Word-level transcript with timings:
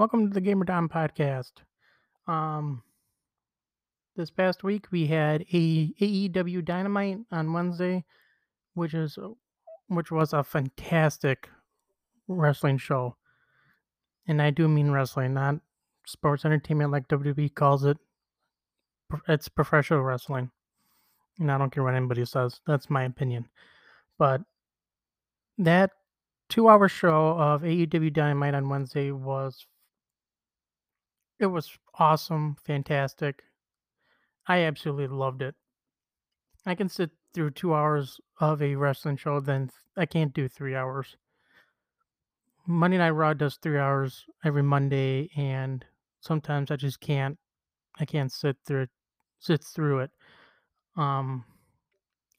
Welcome 0.00 0.28
to 0.28 0.32
the 0.32 0.40
Gamer 0.40 0.64
podcast. 0.64 1.52
Um 2.26 2.82
this 4.16 4.30
past 4.30 4.64
week 4.64 4.86
we 4.90 5.06
had 5.06 5.42
a 5.52 5.92
AEW 6.00 6.64
Dynamite 6.64 7.18
on 7.30 7.52
Wednesday, 7.52 8.06
which 8.72 8.94
is 8.94 9.18
which 9.88 10.10
was 10.10 10.32
a 10.32 10.42
fantastic 10.42 11.50
wrestling 12.28 12.78
show. 12.78 13.14
And 14.26 14.40
I 14.40 14.48
do 14.48 14.68
mean 14.68 14.90
wrestling, 14.90 15.34
not 15.34 15.56
sports 16.06 16.46
entertainment 16.46 16.92
like 16.92 17.06
WWE 17.08 17.54
calls 17.54 17.84
it. 17.84 17.98
It's 19.28 19.50
professional 19.50 20.00
wrestling. 20.00 20.50
And 21.38 21.52
I 21.52 21.58
don't 21.58 21.68
care 21.68 21.84
what 21.84 21.94
anybody 21.94 22.24
says. 22.24 22.62
That's 22.66 22.88
my 22.88 23.04
opinion. 23.04 23.48
But 24.18 24.40
that 25.58 25.90
two 26.48 26.70
hour 26.70 26.88
show 26.88 27.38
of 27.38 27.60
AEW 27.60 28.14
Dynamite 28.14 28.54
on 28.54 28.70
Wednesday 28.70 29.10
was 29.10 29.66
it 31.40 31.46
was 31.46 31.70
awesome, 31.98 32.56
fantastic. 32.64 33.42
I 34.46 34.60
absolutely 34.60 35.08
loved 35.08 35.42
it. 35.42 35.54
I 36.66 36.74
can 36.74 36.88
sit 36.88 37.10
through 37.32 37.52
two 37.52 37.74
hours 37.74 38.20
of 38.40 38.62
a 38.62 38.74
wrestling 38.74 39.16
show, 39.16 39.40
then 39.40 39.70
I 39.96 40.06
can't 40.06 40.34
do 40.34 40.48
three 40.48 40.74
hours. 40.74 41.16
Monday 42.66 42.98
Night 42.98 43.10
Raw 43.10 43.32
does 43.32 43.56
three 43.56 43.78
hours 43.78 44.26
every 44.44 44.62
Monday, 44.62 45.30
and 45.36 45.84
sometimes 46.20 46.70
I 46.70 46.76
just 46.76 47.00
can't. 47.00 47.38
I 47.98 48.04
can't 48.04 48.30
sit 48.30 48.56
through 48.66 48.82
it. 48.82 48.90
Sit 49.38 49.64
through 49.64 50.00
it. 50.00 50.10
Um, 50.96 51.44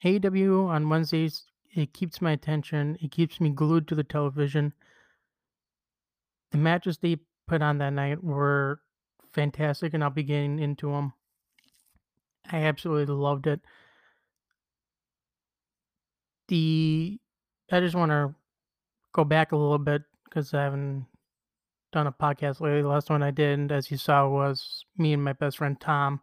AEW 0.03 0.67
on 0.67 0.89
Wednesdays 0.89 1.45
it 1.73 1.93
keeps 1.93 2.21
my 2.21 2.31
attention. 2.31 2.97
It 3.01 3.11
keeps 3.11 3.39
me 3.39 3.49
glued 3.49 3.87
to 3.87 3.95
the 3.95 4.03
television. 4.03 4.73
The 6.51 6.57
matches 6.57 6.97
they 6.97 7.17
put 7.47 7.61
on 7.61 7.77
that 7.77 7.93
night 7.93 8.23
were 8.23 8.81
fantastic, 9.33 9.93
and 9.93 10.03
I'll 10.03 10.09
be 10.09 10.23
getting 10.23 10.59
into 10.59 10.91
them. 10.91 11.13
I 12.51 12.63
absolutely 12.63 13.13
loved 13.13 13.47
it. 13.47 13.61
The 16.47 17.19
I 17.71 17.79
just 17.79 17.95
want 17.95 18.11
to 18.11 18.35
go 19.13 19.23
back 19.23 19.51
a 19.51 19.57
little 19.57 19.77
bit 19.77 20.03
because 20.25 20.53
I 20.53 20.63
haven't 20.63 21.05
done 21.93 22.07
a 22.07 22.11
podcast 22.11 22.59
lately. 22.59 22.81
The 22.81 22.87
last 22.87 23.09
one 23.09 23.23
I 23.23 23.31
did, 23.31 23.71
as 23.71 23.91
you 23.91 23.97
saw, 23.97 24.27
was 24.27 24.85
me 24.97 25.13
and 25.13 25.23
my 25.23 25.33
best 25.33 25.57
friend 25.57 25.79
Tom. 25.79 26.21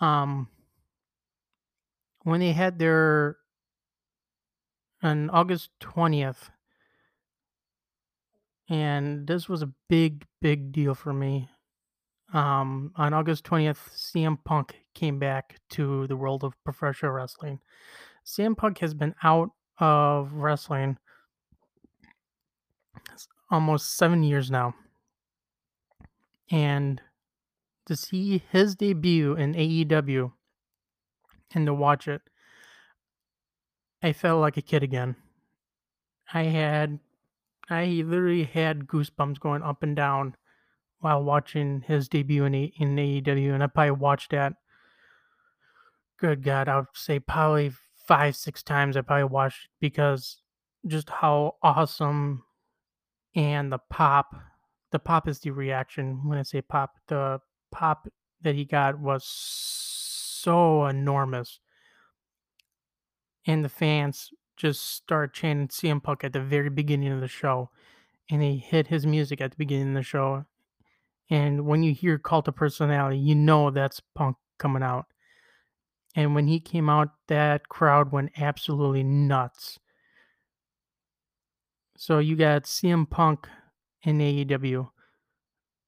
Um, 0.00 0.48
when 2.22 2.40
they 2.40 2.52
had 2.52 2.78
their 2.78 3.36
on 5.02 5.30
August 5.30 5.70
twentieth, 5.80 6.50
and 8.68 9.26
this 9.26 9.48
was 9.48 9.62
a 9.62 9.72
big, 9.88 10.26
big 10.42 10.72
deal 10.72 10.94
for 10.94 11.12
me. 11.12 11.48
Um, 12.32 12.92
on 12.96 13.14
August 13.14 13.44
20th, 13.44 13.88
CM 13.90 14.38
Punk 14.44 14.82
came 14.94 15.18
back 15.18 15.60
to 15.70 16.06
the 16.08 16.16
world 16.16 16.44
of 16.44 16.62
professional 16.62 17.12
wrestling. 17.12 17.60
CM 18.26 18.56
Punk 18.56 18.78
has 18.78 18.92
been 18.92 19.14
out 19.22 19.50
of 19.78 20.32
wrestling 20.34 20.98
almost 23.50 23.96
seven 23.96 24.22
years 24.22 24.50
now. 24.50 24.74
And 26.50 27.00
to 27.86 27.96
see 27.96 28.42
his 28.50 28.74
debut 28.74 29.34
in 29.34 29.54
AEW 29.54 30.32
and 31.54 31.66
to 31.66 31.74
watch 31.74 32.08
it, 32.08 32.22
I 34.02 34.12
felt 34.12 34.40
like 34.40 34.56
a 34.56 34.62
kid 34.62 34.82
again. 34.82 35.16
I 36.32 36.44
had, 36.44 37.00
I 37.70 37.86
literally 38.04 38.44
had 38.44 38.86
goosebumps 38.86 39.40
going 39.40 39.62
up 39.62 39.82
and 39.82 39.96
down 39.96 40.36
while 41.00 41.22
watching 41.22 41.82
his 41.86 42.08
debut 42.08 42.44
in, 42.44 42.54
a- 42.54 42.72
in 42.78 42.96
AEW, 42.96 43.54
and 43.54 43.62
I 43.62 43.66
probably 43.66 43.92
watched 43.92 44.30
that. 44.32 44.54
Good 46.18 46.42
God, 46.42 46.68
I 46.68 46.76
would 46.76 46.86
say 46.94 47.20
probably 47.20 47.72
five, 48.06 48.34
six 48.34 48.62
times. 48.62 48.96
I 48.96 49.02
probably 49.02 49.24
watched 49.24 49.68
because 49.80 50.42
just 50.86 51.10
how 51.10 51.56
awesome 51.62 52.44
and 53.34 53.70
the 53.70 53.78
pop, 53.90 54.34
the 54.90 54.98
pop 54.98 55.28
is 55.28 55.38
the 55.40 55.50
reaction. 55.50 56.26
When 56.26 56.38
I 56.38 56.42
say 56.42 56.62
pop, 56.62 56.94
the 57.06 57.40
pop 57.70 58.08
that 58.42 58.54
he 58.54 58.64
got 58.64 58.98
was 58.98 59.24
so 59.24 60.86
enormous, 60.86 61.60
and 63.46 63.64
the 63.64 63.68
fans 63.68 64.30
just 64.56 64.82
start 64.82 65.34
chanting 65.34 65.68
CM 65.68 66.02
Punk 66.02 66.24
at 66.24 66.32
the 66.32 66.40
very 66.40 66.70
beginning 66.70 67.12
of 67.12 67.20
the 67.20 67.28
show, 67.28 67.70
and 68.30 68.42
he 68.42 68.56
hit 68.56 68.88
his 68.88 69.06
music 69.06 69.40
at 69.40 69.52
the 69.52 69.56
beginning 69.56 69.88
of 69.88 69.94
the 69.94 70.02
show, 70.02 70.46
and 71.30 71.66
when 71.66 71.82
you 71.82 71.92
hear 71.94 72.18
Cult 72.18 72.48
of 72.48 72.56
Personality, 72.56 73.18
you 73.18 73.34
know 73.34 73.70
that's 73.70 74.00
Punk 74.14 74.36
coming 74.58 74.82
out. 74.82 75.06
And 76.14 76.34
when 76.34 76.48
he 76.48 76.58
came 76.58 76.88
out, 76.88 77.10
that 77.28 77.68
crowd 77.68 78.12
went 78.12 78.32
absolutely 78.38 79.02
nuts. 79.02 79.78
So 81.96 82.18
you 82.18 82.36
got 82.36 82.64
CM 82.64 83.08
Punk 83.08 83.46
in 84.02 84.18
AEW. 84.18 84.88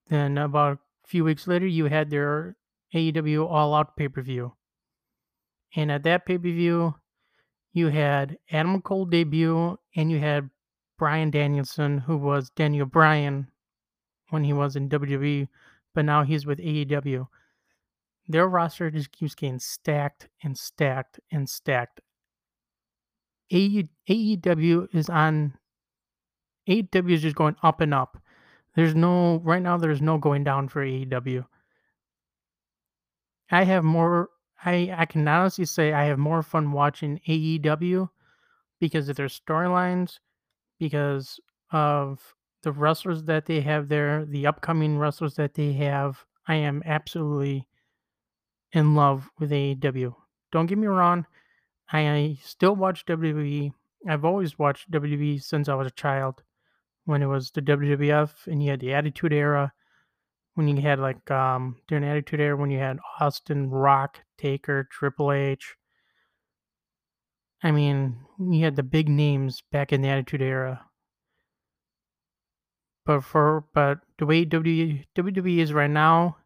Then 0.09 0.37
about 0.37 0.77
a 1.03 1.07
few 1.07 1.23
weeks 1.23 1.47
later, 1.47 1.65
you 1.65 1.85
had 1.85 2.09
their 2.09 2.55
AEW 2.93 3.49
All 3.49 3.73
Out 3.73 3.95
pay 3.95 4.09
per 4.09 4.21
view. 4.21 4.53
And 5.75 5.91
at 5.91 6.03
that 6.03 6.25
pay 6.25 6.37
per 6.37 6.43
view, 6.43 6.95
you 7.73 7.87
had 7.87 8.37
Adam 8.51 8.81
Cole 8.81 9.05
debut, 9.05 9.77
and 9.95 10.11
you 10.11 10.19
had 10.19 10.49
Bryan 10.99 11.31
Danielson, 11.31 11.99
who 11.99 12.17
was 12.17 12.49
Daniel 12.51 12.85
Bryan 12.85 13.47
when 14.31 14.43
he 14.43 14.53
was 14.53 14.75
in 14.75 14.89
WWE, 14.89 15.47
but 15.93 16.05
now 16.05 16.23
he's 16.23 16.45
with 16.45 16.59
AEW. 16.59 17.27
Their 18.27 18.47
roster 18.47 18.89
just 18.89 19.11
keeps 19.11 19.35
getting 19.35 19.59
stacked 19.59 20.29
and 20.43 20.57
stacked 20.57 21.19
and 21.31 21.49
stacked. 21.49 22.01
AEW 23.51 24.87
is 24.93 25.09
on. 25.09 25.53
AEW 26.69 27.11
is 27.11 27.21
just 27.21 27.35
going 27.35 27.55
up 27.63 27.81
and 27.81 27.93
up. 27.93 28.17
There's 28.75 28.95
no 28.95 29.39
right 29.39 29.61
now. 29.61 29.77
There's 29.77 30.01
no 30.01 30.17
going 30.17 30.43
down 30.43 30.69
for 30.69 30.85
AEW. 30.85 31.45
I 33.49 33.63
have 33.63 33.83
more. 33.83 34.29
I 34.63 34.93
I 34.95 35.05
can 35.05 35.27
honestly 35.27 35.65
say 35.65 35.91
I 35.91 36.05
have 36.05 36.19
more 36.19 36.41
fun 36.43 36.71
watching 36.71 37.19
AEW 37.27 38.09
because 38.79 39.09
of 39.09 39.17
their 39.17 39.27
storylines, 39.27 40.19
because 40.79 41.39
of 41.71 42.35
the 42.63 42.71
wrestlers 42.71 43.23
that 43.23 43.45
they 43.45 43.61
have 43.61 43.87
there, 43.89 44.25
the 44.25 44.47
upcoming 44.47 44.97
wrestlers 44.97 45.35
that 45.35 45.53
they 45.53 45.73
have. 45.73 46.25
I 46.47 46.55
am 46.55 46.81
absolutely 46.85 47.67
in 48.71 48.95
love 48.95 49.29
with 49.39 49.51
AEW. 49.51 50.15
Don't 50.51 50.65
get 50.65 50.77
me 50.77 50.87
wrong, 50.87 51.25
I 51.91 52.37
still 52.43 52.75
watch 52.75 53.05
WWE. 53.05 53.73
I've 54.07 54.25
always 54.25 54.57
watched 54.57 54.91
WWE 54.91 55.41
since 55.41 55.67
I 55.67 55.75
was 55.75 55.87
a 55.87 55.91
child. 55.91 56.43
When 57.05 57.21
it 57.21 57.27
was 57.27 57.51
the 57.51 57.61
WWF 57.61 58.47
and 58.47 58.63
you 58.63 58.69
had 58.69 58.79
the 58.79 58.93
Attitude 58.93 59.33
Era, 59.33 59.73
when 60.53 60.67
you 60.67 60.81
had 60.81 60.99
like 60.99 61.29
um 61.31 61.77
during 61.87 62.03
Attitude 62.03 62.39
Era 62.39 62.55
when 62.55 62.69
you 62.69 62.79
had 62.79 62.99
Austin, 63.19 63.69
Rock, 63.69 64.19
Taker, 64.37 64.87
Triple 64.91 65.31
H. 65.31 65.75
I 67.63 67.71
mean, 67.71 68.17
you 68.39 68.63
had 68.63 68.75
the 68.75 68.83
big 68.83 69.09
names 69.09 69.61
back 69.71 69.91
in 69.91 70.01
the 70.01 70.09
Attitude 70.09 70.41
Era. 70.41 70.85
But 73.05 73.21
for 73.23 73.65
but 73.73 73.99
the 74.19 74.25
way 74.25 74.45
WWE, 74.45 75.05
WWE 75.15 75.57
is 75.57 75.73
right 75.73 75.89
now, 75.89 76.37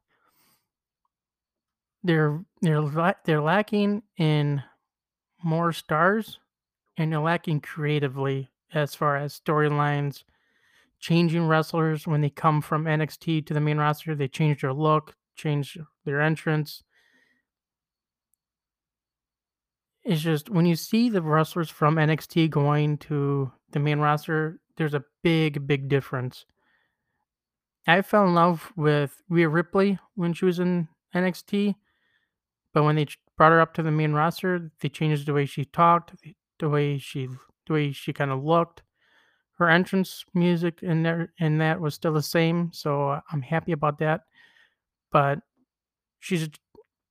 they're 2.04 2.44
they're 2.62 3.16
they're 3.25 3.42
lacking 3.42 4.04
in 4.18 4.63
more 5.44 5.74
stars 5.74 6.40
and 6.98 7.12
they're 7.12 7.19
lacking 7.19 7.60
creatively 7.60 8.50
as 8.74 8.96
far 8.96 9.18
as 9.18 9.40
storylines 9.40 10.24
changing 11.00 11.48
wrestlers. 11.48 12.07
When 12.07 12.22
they 12.22 12.30
come 12.30 12.62
from 12.62 12.86
NXT 12.86 13.46
to 13.48 13.54
the 13.54 13.60
main 13.60 13.78
roster 13.78 14.16
they 14.16 14.30
change 14.30 14.62
their 14.62 14.74
look 14.74 15.16
change 15.36 15.78
their 16.06 16.22
entrance. 16.22 16.84
It's 20.04 20.22
just 20.22 20.50
when 20.50 20.66
you 20.66 20.75
see 20.75 21.10
the 21.10 21.22
wrestlers 21.22 21.69
from 21.69 21.96
NXT 21.96 22.50
going 22.50 22.98
to 23.00 23.51
the 23.72 23.80
main 23.80 24.00
roster 24.00 24.60
there's 24.77 24.94
a 24.94 25.04
big 25.24 25.68
big 25.68 25.89
difference 25.89 26.45
I 27.88 28.01
fell 28.01 28.27
in 28.27 28.33
love 28.33 28.72
with 28.75 29.22
Rhea 29.30 29.48
Ripley 29.48 30.00
when 30.16 30.33
she 30.33 30.45
was 30.45 30.60
in 30.60 30.88
NXT 31.13 31.75
but 32.75 32.83
when 32.83 32.98
they 32.98 33.07
brought 33.38 33.54
her 33.54 33.62
up 33.62 33.74
to 33.75 33.83
the 33.83 33.89
main 33.89 34.12
roster, 34.12 34.69
they 34.81 34.89
changed 34.89 35.25
the 35.25 35.33
way 35.33 35.45
she 35.45 35.63
talked, 35.63 36.13
the 36.60 36.69
way 36.69 36.98
she 36.98 37.30
the 37.68 37.74
way 37.74 37.92
she 37.94 38.12
kind 38.12 38.31
of 38.31 38.44
looked. 38.44 38.83
Her 39.57 39.69
entrance 39.69 40.25
music 40.33 40.80
and 40.83 41.06
there 41.06 41.31
and 41.39 41.62
that 41.62 41.80
was 41.80 41.95
still 41.95 42.12
the 42.12 42.22
same, 42.22 42.72
so 42.74 43.22
I'm 43.31 43.42
happy 43.42 43.72
about 43.72 43.98
that. 44.00 44.25
But 45.10 45.39
she's 46.19 46.50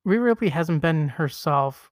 Rhea 0.03 0.21
Ripley 0.21 0.49
hasn't 0.49 0.83
been 0.83 1.09
herself, 1.09 1.89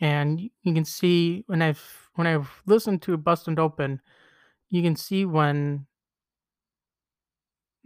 and 0.00 0.40
you 0.40 0.72
can 0.72 0.86
see 0.86 1.44
when 1.48 1.60
I've 1.60 2.08
when 2.14 2.26
I've 2.26 2.62
listened 2.64 3.02
to 3.02 3.18
Busted 3.18 3.58
Open, 3.58 4.00
you 4.74 4.82
can 4.82 4.96
see 4.96 5.24
when 5.24 5.86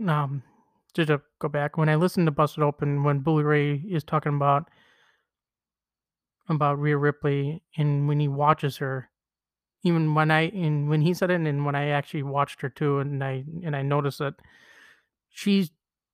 um, 0.08 0.43
just 0.94 1.08
to 1.08 1.20
go 1.38 1.46
back, 1.46 1.76
when 1.76 1.90
I 1.90 1.96
listened 1.96 2.26
to 2.26 2.31
Busted 2.31 2.64
Open, 2.64 3.05
when 3.05 3.19
Bully 3.19 3.44
Ray 3.44 3.75
is 3.75 4.05
talking 4.05 4.35
about 4.35 4.70
about 6.49 6.81
Rhea 6.81 6.96
Ripley 6.96 7.62
and 7.76 8.08
when 8.08 8.19
he 8.20 8.26
watches 8.26 8.79
her, 8.79 9.11
even 9.85 10.14
when 10.14 10.31
I 10.31 10.49
and 10.49 10.88
when 10.88 11.02
he 11.02 11.12
said 11.12 11.31
it 11.31 11.43
and 11.43 11.67
when 11.67 11.75
I 11.75 11.88
actually 11.88 12.23
watched 12.23 12.62
her 12.62 12.70
too, 12.70 13.00
and 13.00 13.23
I 13.23 13.44
and 13.62 13.76
I 13.76 13.82
noticed 13.82 14.20
that 14.20 14.37
she's 15.29 15.70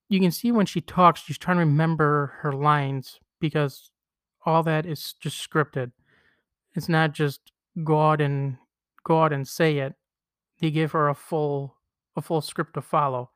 you 0.09 0.19
can 0.19 0.33
see 0.33 0.51
when 0.51 0.67
she 0.67 0.81
talks, 0.81 1.23
she's 1.23 1.39
trying 1.39 1.59
to 1.59 1.61
remember 1.61 2.35
her 2.41 2.53
lines 2.53 3.21
because 3.41 3.93
all 4.45 4.65
that 4.65 4.87
is 4.87 5.15
just 5.21 5.39
scripted. 5.49 5.93
It's 6.75 6.89
not 6.89 7.13
just 7.13 7.53
go 7.85 8.11
out 8.11 8.21
and 8.21 8.57
go 9.05 9.23
out 9.23 9.33
and 9.33 9.47
say 9.47 9.79
it. 9.79 9.95
They 10.65 10.71
give 10.71 10.93
her 10.93 11.11
a 11.11 11.15
full 11.15 11.77
a 12.17 12.23
full 12.23 12.41
script 12.41 12.73
to 12.73 12.81
follow. 12.81 13.29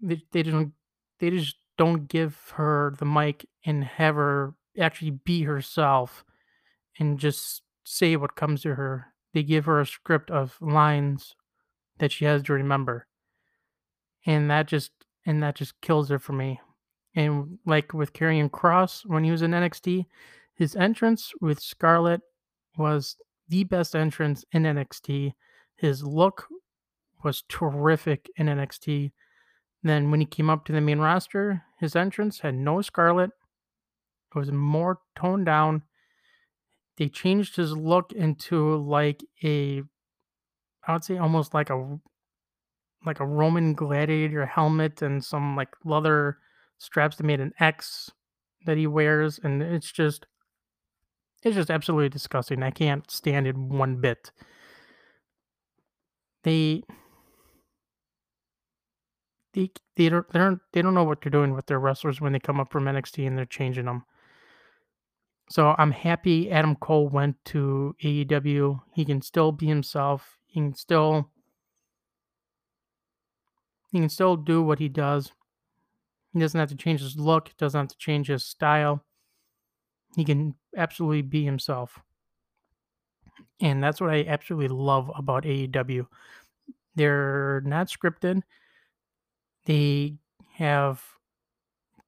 They 0.00 0.20
they 0.32 0.42
don't 0.42 0.72
they 1.20 1.30
just 1.30 1.54
don't 1.78 2.08
give 2.08 2.52
her 2.54 2.92
the 2.98 3.04
mic 3.04 3.46
and 3.64 3.84
have 3.84 4.16
her 4.16 4.54
actually 4.76 5.12
be 5.12 5.42
herself 5.42 6.24
and 6.98 7.20
just 7.20 7.62
say 7.84 8.16
what 8.16 8.34
comes 8.34 8.62
to 8.62 8.74
her. 8.74 9.14
They 9.32 9.44
give 9.44 9.66
her 9.66 9.80
a 9.80 9.86
script 9.86 10.28
of 10.28 10.56
lines 10.60 11.36
that 11.98 12.10
she 12.10 12.24
has 12.24 12.42
to 12.42 12.52
remember. 12.52 13.06
And 14.26 14.50
that 14.50 14.66
just 14.66 14.90
and 15.24 15.40
that 15.44 15.54
just 15.54 15.80
kills 15.82 16.08
her 16.08 16.18
for 16.18 16.32
me. 16.32 16.60
And 17.14 17.60
like 17.64 17.94
with 17.94 18.12
Karrion 18.12 18.50
Kross 18.50 19.06
when 19.06 19.22
he 19.22 19.30
was 19.30 19.42
in 19.42 19.52
NXT, 19.52 20.06
his 20.56 20.74
entrance 20.74 21.32
with 21.40 21.60
Scarlett 21.60 22.22
was 22.76 23.18
the 23.48 23.62
best 23.62 23.94
entrance 23.94 24.44
in 24.50 24.64
NXT. 24.64 25.34
His 25.76 26.02
look 26.04 26.48
was 27.24 27.42
terrific 27.48 28.30
in 28.36 28.46
NXT. 28.46 29.12
Then 29.82 30.10
when 30.10 30.20
he 30.20 30.26
came 30.26 30.48
up 30.48 30.64
to 30.66 30.72
the 30.72 30.80
main 30.80 30.98
roster, 30.98 31.62
his 31.80 31.96
entrance 31.96 32.40
had 32.40 32.54
no 32.54 32.82
Scarlett. 32.82 33.30
It 34.34 34.38
was 34.38 34.52
more 34.52 35.00
toned 35.16 35.46
down. 35.46 35.82
They 36.96 37.08
changed 37.08 37.56
his 37.56 37.76
look 37.76 38.12
into 38.12 38.76
like 38.76 39.24
a 39.42 39.82
I 40.84 40.92
would 40.92 41.04
say 41.04 41.16
almost 41.16 41.54
like 41.54 41.70
a 41.70 41.98
like 43.04 43.20
a 43.20 43.26
Roman 43.26 43.74
gladiator 43.74 44.46
helmet 44.46 45.02
and 45.02 45.24
some 45.24 45.56
like 45.56 45.70
leather 45.84 46.38
straps 46.78 47.16
that 47.16 47.24
made 47.24 47.40
an 47.40 47.52
X 47.58 48.10
that 48.66 48.76
he 48.76 48.86
wears 48.86 49.40
and 49.42 49.62
it's 49.62 49.90
just 49.90 50.26
it's 51.42 51.56
just 51.56 51.70
absolutely 51.70 52.08
disgusting. 52.08 52.62
I 52.62 52.70
can't 52.70 53.10
stand 53.10 53.46
it 53.46 53.56
one 53.56 53.96
bit. 53.96 54.30
They 56.44 56.82
they 59.54 59.70
they 59.96 60.08
don't 60.08 60.28
they 60.32 60.38
don't 60.38 60.60
they 60.72 60.82
don't 60.82 60.94
know 60.94 61.04
what 61.04 61.20
they're 61.20 61.30
doing 61.30 61.54
with 61.54 61.66
their 61.66 61.78
wrestlers 61.78 62.20
when 62.20 62.32
they 62.32 62.38
come 62.38 62.60
up 62.60 62.72
from 62.72 62.84
NXT 62.84 63.26
and 63.26 63.36
they're 63.36 63.44
changing 63.44 63.84
them. 63.84 64.04
So 65.50 65.74
I'm 65.76 65.90
happy 65.90 66.50
Adam 66.50 66.76
Cole 66.76 67.08
went 67.08 67.36
to 67.46 67.94
AEW. 68.02 68.80
He 68.94 69.04
can 69.04 69.20
still 69.20 69.52
be 69.52 69.66
himself. 69.66 70.38
He 70.46 70.60
can 70.60 70.74
still 70.74 71.30
he 73.90 73.98
can 73.98 74.08
still 74.08 74.36
do 74.36 74.62
what 74.62 74.78
he 74.78 74.88
does. 74.88 75.32
He 76.32 76.40
doesn't 76.40 76.58
have 76.58 76.70
to 76.70 76.76
change 76.76 77.00
his 77.00 77.18
look, 77.18 77.54
doesn't 77.58 77.78
have 77.78 77.88
to 77.88 77.98
change 77.98 78.28
his 78.28 78.44
style. 78.44 79.04
He 80.16 80.24
can 80.24 80.54
absolutely 80.76 81.22
be 81.22 81.44
himself. 81.44 82.00
And 83.60 83.82
that's 83.82 84.00
what 84.00 84.10
I 84.10 84.24
absolutely 84.26 84.68
love 84.68 85.10
about 85.14 85.44
AEW. 85.44 86.06
They're 86.94 87.62
not 87.64 87.88
scripted. 87.88 88.42
They 89.66 90.16
have 90.54 91.02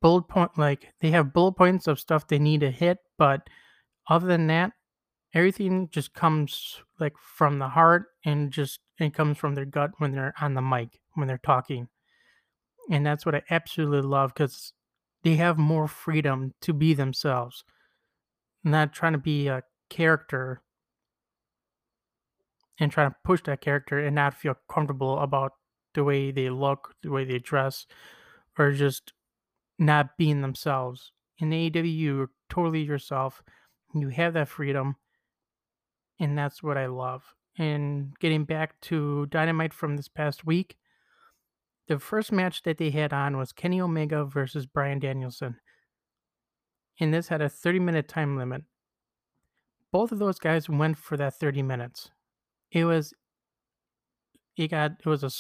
bullet 0.01 0.29
point 0.29 0.59
like 0.59 0.93
they 1.01 1.11
have 1.11 1.33
bullet 1.33 1.53
points 1.53 1.87
of 1.87 2.01
stuff 2.01 2.27
they 2.27 2.39
need 2.39 2.61
to 2.61 2.71
hit, 2.71 2.99
but 3.17 3.49
other 4.09 4.27
than 4.27 4.49
that, 4.49 4.73
everything 5.35 5.89
just 5.91 6.15
comes 6.15 6.83
like 7.01 7.15
from 7.19 7.59
the 7.59 7.69
heart 7.69 8.07
and 8.25 8.51
just 8.51 8.81
it 8.99 9.13
comes 9.13 9.37
from 9.37 9.55
their 9.55 9.65
gut 9.65 9.91
when 9.99 10.13
they're 10.13 10.35
on 10.41 10.55
the 10.55 10.63
mic 10.63 11.01
when 11.15 11.27
they're 11.27 11.39
talking 11.39 11.89
and 12.91 13.05
that's 13.05 13.27
what 13.27 13.35
i 13.35 13.43
absolutely 13.51 14.01
love 14.01 14.33
because 14.33 14.73
they 15.23 15.35
have 15.35 15.59
more 15.59 15.89
freedom 15.89 16.55
to 16.61 16.73
be 16.73 16.95
themselves 16.95 17.65
not 18.63 18.93
trying 18.93 19.13
to 19.13 19.19
be 19.19 19.49
a 19.49 19.63
character 19.91 20.63
and 22.79 22.91
trying 22.91 23.11
to 23.11 23.17
push 23.25 23.41
that 23.43 23.61
character 23.61 23.99
and 23.99 24.15
not 24.15 24.35
feel 24.35 24.55
comfortable 24.71 25.19
about 25.19 25.53
the 25.95 26.05
way 26.05 26.31
they 26.31 26.51
look 26.51 26.95
the 27.03 27.11
way 27.11 27.25
they 27.25 27.39
dress 27.39 27.87
or 28.59 28.73
just 28.73 29.13
not 29.79 30.17
being 30.19 30.41
themselves 30.41 31.13
in 31.39 31.51
AEW 31.51 31.99
you're 31.99 32.31
totally 32.49 32.83
yourself 32.83 33.43
you 33.95 34.09
have 34.09 34.35
that 34.35 34.49
freedom 34.49 34.97
and 36.21 36.39
that's 36.39 36.63
what 36.63 36.77
I 36.77 36.87
love. 36.87 37.35
And 37.59 38.19
getting 38.19 38.45
back 38.45 38.81
to 38.83 39.27
Dynamite 39.27 39.73
from 39.73 39.97
this 39.97 40.09
past 40.09 40.45
week, 40.45 40.77
the 41.87 41.99
first 41.99 42.33
match 42.33 42.63
that 42.63 42.79
they 42.79 42.91
had 42.91 43.13
on 43.13 43.37
was 43.37 43.53
Kenny 43.53 43.81
Omega 43.81 44.25
versus 44.25 44.67
Bryan 44.67 44.99
Danielson. 44.99 45.57
And 46.99 47.13
this 47.13 47.29
had 47.29 47.43
a 47.43 47.49
30 47.49 47.81
minute 47.81 48.09
time 48.09 48.37
limit. 48.37 48.63
Both 49.93 50.13
of 50.13 50.19
those 50.19 50.39
guys 50.39 50.69
went 50.69 50.97
for 50.99 51.17
that 51.17 51.39
30 51.39 51.63
minutes. 51.63 52.11
It 52.75 52.85
was 52.85 53.15
it 54.57 54.69
got 54.69 54.93
it 54.99 55.07
was 55.07 55.23
a 55.23 55.31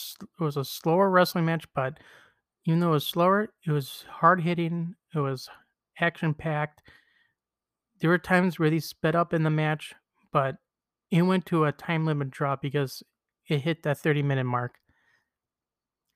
it 0.41 0.43
was 0.43 0.57
a 0.57 0.64
slower 0.64 1.11
wrestling 1.11 1.45
match, 1.45 1.67
but 1.75 1.99
even 2.64 2.81
though 2.81 2.91
it 2.91 2.93
was 2.93 3.07
slower, 3.07 3.49
it 3.67 3.71
was 3.73 4.05
hard 4.09 4.41
hitting, 4.41 4.95
it 5.14 5.19
was 5.19 5.50
action 6.00 6.33
packed. 6.33 6.83
There 8.00 8.11
were 8.11 8.19
times 8.19 8.59
where 8.59 8.71
they 8.71 8.79
sped 8.79 9.17
up 9.17 9.35
in 9.35 9.43
the 9.43 9.50
match, 9.50 9.95
but 10.33 10.57
it 11.11 11.23
went 11.23 11.45
to 11.47 11.64
a 11.64 11.73
time 11.73 12.07
limit 12.07 12.31
drop 12.31 12.62
because 12.62 13.03
it 13.49 13.62
hit 13.62 13.83
that 13.83 13.99
30 13.99 14.23
minute 14.23 14.45
mark. 14.45 14.76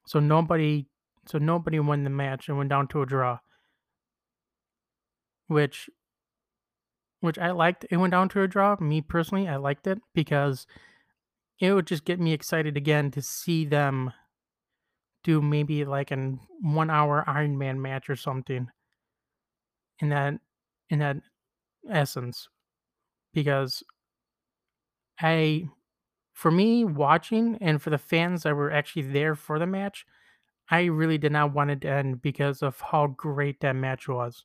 So 0.06 0.20
nobody 0.20 0.86
so 1.26 1.38
nobody 1.38 1.80
won 1.80 2.04
the 2.04 2.10
match 2.10 2.48
and 2.48 2.56
went 2.56 2.70
down 2.70 2.88
to 2.88 3.02
a 3.02 3.06
draw. 3.06 3.40
Which 5.48 5.90
which 7.20 7.38
I 7.38 7.50
liked. 7.50 7.84
It 7.90 7.96
went 7.96 8.12
down 8.12 8.28
to 8.30 8.42
a 8.42 8.48
draw. 8.48 8.76
Me 8.78 9.00
personally, 9.00 9.48
I 9.48 9.56
liked 9.56 9.86
it 9.88 10.00
because 10.14 10.66
it 11.60 11.72
would 11.72 11.86
just 11.86 12.04
get 12.04 12.20
me 12.20 12.32
excited 12.32 12.76
again 12.76 13.10
to 13.12 13.22
see 13.22 13.64
them 13.64 14.12
do 15.24 15.42
maybe 15.42 15.84
like 15.84 16.10
an 16.10 16.40
one 16.60 16.90
hour 16.90 17.24
Iron 17.26 17.58
Man 17.58 17.82
match 17.82 18.08
or 18.08 18.16
something 18.16 18.68
in 20.00 20.08
that 20.10 20.34
in 20.88 21.00
that 21.00 21.16
essence. 21.90 22.48
Because 23.32 23.82
I 25.20 25.68
for 26.32 26.50
me 26.50 26.84
watching 26.84 27.58
and 27.60 27.82
for 27.82 27.90
the 27.90 27.98
fans 27.98 28.44
that 28.44 28.54
were 28.54 28.70
actually 28.70 29.02
there 29.02 29.34
for 29.34 29.58
the 29.58 29.66
match, 29.66 30.06
I 30.70 30.84
really 30.84 31.18
did 31.18 31.32
not 31.32 31.52
want 31.52 31.70
it 31.70 31.80
to 31.80 31.90
end 31.90 32.22
because 32.22 32.62
of 32.62 32.80
how 32.80 33.08
great 33.08 33.60
that 33.60 33.74
match 33.74 34.06
was. 34.06 34.44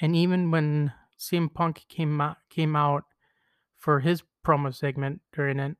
And 0.00 0.16
even 0.16 0.50
when 0.50 0.92
CM 1.18 1.52
Punk 1.52 1.84
came 1.88 2.20
out, 2.20 2.38
came 2.48 2.74
out 2.74 3.04
for 3.76 4.00
his 4.00 4.22
promo 4.44 4.74
segment 4.74 5.20
during 5.32 5.58
it, 5.58 5.76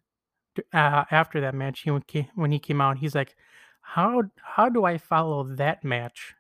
uh, 0.73 1.05
after 1.11 1.41
that 1.41 1.55
match, 1.55 1.81
he 1.81 2.29
when 2.35 2.53
he 2.53 2.59
came 2.59 2.81
out, 2.81 2.99
he's 2.99 3.15
like, 3.15 3.37
"How 3.81 4.23
how 4.43 4.69
do 4.69 4.85
I 4.85 4.99
follow 4.99 5.45
that 5.45 5.85
match? 5.85 6.35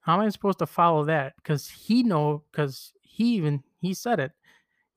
How 0.00 0.14
am 0.14 0.20
I 0.20 0.28
supposed 0.28 0.58
to 0.60 0.66
follow 0.66 1.04
that?" 1.04 1.34
Because 1.36 1.68
he 1.68 2.02
know 2.02 2.44
because 2.50 2.92
he 3.02 3.36
even 3.36 3.62
he 3.80 3.94
said 3.94 4.20
it 4.20 4.32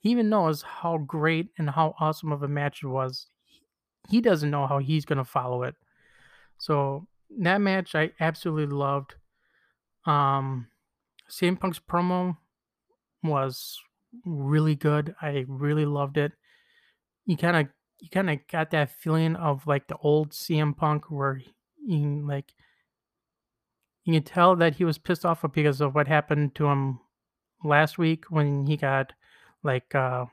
he 0.03 0.09
even 0.09 0.29
knows 0.29 0.61
how 0.61 0.97
great 0.97 1.47
and 1.57 1.69
how 1.69 1.95
awesome 1.97 2.33
of 2.33 2.43
a 2.43 2.47
match 2.47 2.83
it 2.83 2.87
was. 2.87 3.27
He 4.09 4.19
doesn't 4.19 4.51
know 4.51 4.67
how 4.67 4.79
he's 4.79 5.05
to 5.05 5.23
follow 5.23 5.63
it. 5.63 5.75
So 6.57 7.07
that 7.39 7.59
match 7.59 7.95
I 7.95 8.11
absolutely 8.19 8.75
loved. 8.75 9.15
Um, 10.05 10.67
CM 11.29 11.57
Punk's 11.57 11.79
promo 11.79 12.35
was 13.23 13.79
really 14.25 14.75
good. 14.75 15.15
I 15.21 15.45
really 15.47 15.85
loved 15.85 16.17
it. 16.17 16.33
You 17.25 17.37
kind 17.37 17.57
of 17.57 17.67
you 17.99 18.09
kind 18.09 18.29
of 18.29 18.39
got 18.51 18.71
that 18.71 18.91
feeling 18.91 19.35
of 19.35 19.65
like 19.65 19.87
the 19.87 19.97
old 19.97 20.31
CM 20.31 20.75
Punk 20.75 21.09
where 21.09 21.41
you 21.85 22.25
like 22.27 22.53
you 24.03 24.13
can 24.13 24.23
tell 24.23 24.55
that 24.57 24.75
he 24.75 24.83
was 24.83 24.97
pissed 24.97 25.25
off 25.25 25.45
because 25.53 25.79
of 25.79 25.95
what 25.95 26.07
happened 26.07 26.55
to 26.55 26.67
him 26.67 26.99
last 27.63 27.97
week 27.97 28.25
when 28.29 28.65
he 28.65 28.75
got 28.75 29.13
like 29.63 29.95
uh 29.95 30.25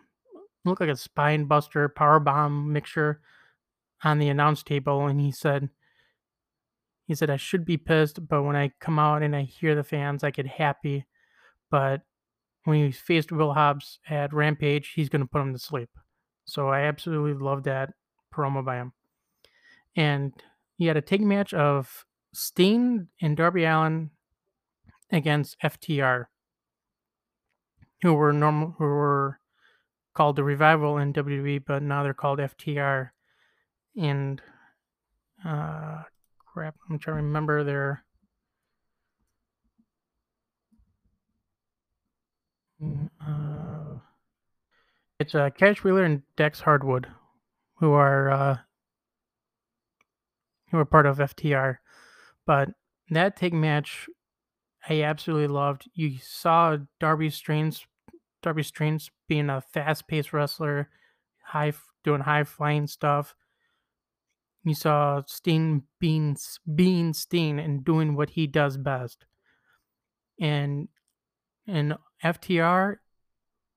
looked 0.65 0.81
like 0.81 0.91
a 0.91 0.97
spine 0.97 1.45
buster 1.45 1.89
power 1.89 2.19
bomb 2.19 2.73
mixture 2.73 3.21
on 4.03 4.19
the 4.19 4.29
announce 4.29 4.63
table 4.63 5.07
and 5.07 5.21
he 5.21 5.31
said 5.31 5.71
he 7.11 7.17
said 7.17 7.29
I 7.29 7.39
should 7.39 7.65
be 7.65 7.77
pissed, 7.77 8.29
but 8.29 8.45
when 8.45 8.55
I 8.55 8.71
come 8.79 8.97
out 8.97 9.25
and 9.25 9.35
I 9.35 9.43
hear 9.43 9.75
the 9.75 9.83
fans 9.83 10.23
I 10.23 10.31
get 10.31 10.47
happy. 10.47 11.07
But 11.69 12.03
when 12.64 12.85
he 12.85 12.93
faced 12.93 13.33
Will 13.33 13.55
Hobbs 13.55 13.99
at 14.09 14.33
Rampage, 14.33 14.93
he's 14.95 15.09
gonna 15.09 15.26
put 15.26 15.43
him 15.43 15.52
to 15.52 15.59
sleep. 15.59 15.90
So 16.45 16.69
I 16.69 16.81
absolutely 16.83 17.35
love 17.35 17.64
that 17.64 17.90
promo 18.35 18.64
by 18.64 18.76
him. 18.76 18.93
And 19.97 20.33
he 20.76 20.87
had 20.87 20.97
a 20.97 21.02
tag 21.02 21.21
match 21.21 21.52
of 21.55 22.05
Steen 22.33 23.09
and 23.21 23.37
Darby 23.37 23.64
Allin 23.64 24.11
against 25.11 25.57
FTR, 25.62 26.26
who 28.02 28.14
were 28.14 28.33
normal, 28.33 28.75
who 28.79 28.85
were 28.85 29.40
called 30.14 30.37
the 30.37 30.45
Revival 30.45 30.99
in 30.99 31.12
WWE, 31.12 31.64
but 31.67 31.83
now 31.83 32.02
they're 32.02 32.14
called 32.14 32.38
FTR. 32.38 33.11
And 33.97 34.40
uh, 35.45 36.02
crap, 36.52 36.76
I'm 36.88 36.99
trying 36.99 37.19
to 37.19 37.23
remember 37.23 37.64
their. 37.64 38.05
It's 45.21 45.35
uh, 45.35 45.50
Cash 45.50 45.85
Wheeler 45.85 46.03
and 46.03 46.23
Dax 46.35 46.61
Harwood, 46.61 47.07
who 47.79 47.93
are 47.93 48.31
uh, 48.31 48.57
who 50.71 50.79
are 50.79 50.87
part 50.87 51.05
of 51.05 51.19
FTR. 51.19 51.77
But 52.47 52.71
that 53.11 53.37
tag 53.37 53.53
match, 53.53 54.09
I 54.89 55.03
absolutely 55.03 55.49
loved. 55.49 55.91
You 55.93 56.17
saw 56.23 56.79
Darby 57.00 57.29
Strains, 57.29 57.87
Darby 58.43 58.62
Strains 58.62 59.11
being 59.29 59.50
a 59.50 59.61
fast-paced 59.61 60.33
wrestler, 60.33 60.89
high 61.45 61.75
doing 62.03 62.23
high 62.23 62.45
flying 62.45 62.87
stuff. 62.87 63.35
You 64.65 64.75
saw 64.75 65.23
Steen 65.27 65.83
being 65.99 66.39
being 66.75 67.12
Steen 67.12 67.59
and 67.59 67.85
doing 67.85 68.17
what 68.17 68.31
he 68.31 68.47
does 68.47 68.79
best. 68.79 69.27
And 70.41 70.89
and 71.67 71.99
FTR 72.25 72.97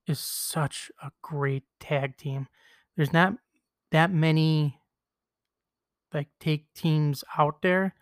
is 0.08 0.20
such 0.20 0.92
a 1.02 1.12
great 1.22 1.64
tag 1.80 2.18
team. 2.18 2.48
There's 2.96 3.14
not 3.14 3.36
that 3.92 4.12
many 4.12 4.80
like 6.14 6.28
take 6.40 6.72
teams 6.74 7.24
out 7.38 7.62
there, 7.62 7.96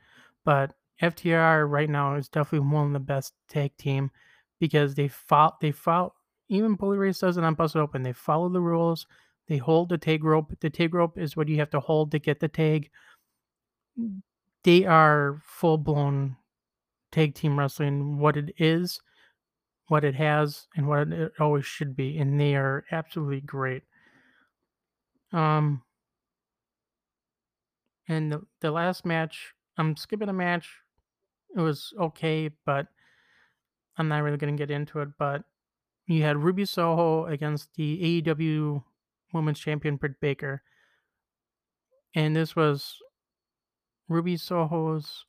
but 0.44 0.74
FTR 1.02 1.70
right 1.70 1.90
now 1.90 2.16
is 2.16 2.30
definitely 2.30 2.68
one 2.68 2.88
of 2.88 2.94
the 2.94 3.00
best 3.00 3.34
tag 3.48 3.76
team 3.78 4.12
because 4.60 4.96
they 4.96 5.08
follow 5.08 5.56
they 5.62 5.72
follow 5.72 6.14
even 6.50 6.76
Bully 6.76 6.98
Ray 6.98 7.14
does 7.14 7.38
it 7.38 7.44
on 7.44 7.54
Busted 7.56 7.82
Open. 7.82 8.04
They 8.04 8.12
follow 8.12 8.50
the 8.50 8.60
rules. 8.60 9.08
They 9.48 9.58
hold 9.58 9.90
the 9.90 9.98
tag 9.98 10.24
rope. 10.24 10.54
The 10.60 10.70
tag 10.70 10.94
rope 10.94 11.18
is 11.18 11.36
what 11.38 11.48
you 11.48 11.58
have 11.58 11.70
to 11.72 11.80
hold 11.80 12.12
to 12.12 12.20
get 12.20 12.42
the 12.42 12.50
tag. 12.50 12.90
They 14.64 14.86
are 14.86 15.42
full 15.44 15.78
blown 15.78 16.36
tag 17.12 17.36
team 17.36 17.58
wrestling, 17.58 18.18
what 18.18 18.36
it 18.36 18.54
is, 18.58 19.00
what 19.92 20.06
it 20.06 20.16
has, 20.16 20.68
and 20.74 20.88
what 20.88 21.10
it 21.10 21.34
always 21.38 21.66
should 21.66 21.98
be, 21.98 22.18
and 22.18 22.40
they 22.40 22.56
are 22.56 22.86
absolutely 22.94 23.42
great. 23.42 23.84
Um, 25.34 25.84
and 28.08 28.32
the, 28.32 28.42
the 28.62 28.72
last 28.72 29.06
match, 29.06 29.54
I'm 29.78 29.98
skipping 29.98 30.30
a 30.30 30.34
match. 30.34 30.70
It 31.58 31.60
was 31.60 31.94
okay, 32.00 32.52
but 32.66 32.88
I'm 33.98 34.08
not 34.08 34.24
really 34.24 34.38
going 34.38 34.56
to 34.56 34.62
get 34.62 34.72
into 34.72 35.02
it. 35.02 35.10
But 35.20 35.44
you 36.08 36.24
had 36.24 36.38
Ruby 36.38 36.64
Soho 36.64 37.26
against 37.26 37.74
the 37.76 38.22
AEW 38.22 38.86
Women's 39.34 39.60
Champion 39.60 39.98
Britt 39.98 40.22
Baker. 40.22 40.62
And 42.16 42.34
this 42.34 42.56
was 42.56 42.96
Ruby 44.08 44.38
Soho's 44.38 45.26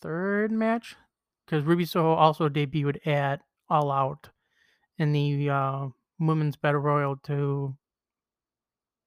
third 0.00 0.50
match 0.50 0.96
because 1.44 1.62
Ruby 1.66 1.84
Soho 1.84 2.14
also 2.14 2.48
debuted 2.48 3.06
at 3.06 3.42
All 3.68 3.90
Out 3.90 4.28
in 4.98 5.12
the 5.12 5.50
uh, 5.50 5.86
Women's 6.18 6.56
Battle 6.56 6.80
Royal 6.80 7.16
to 7.24 7.76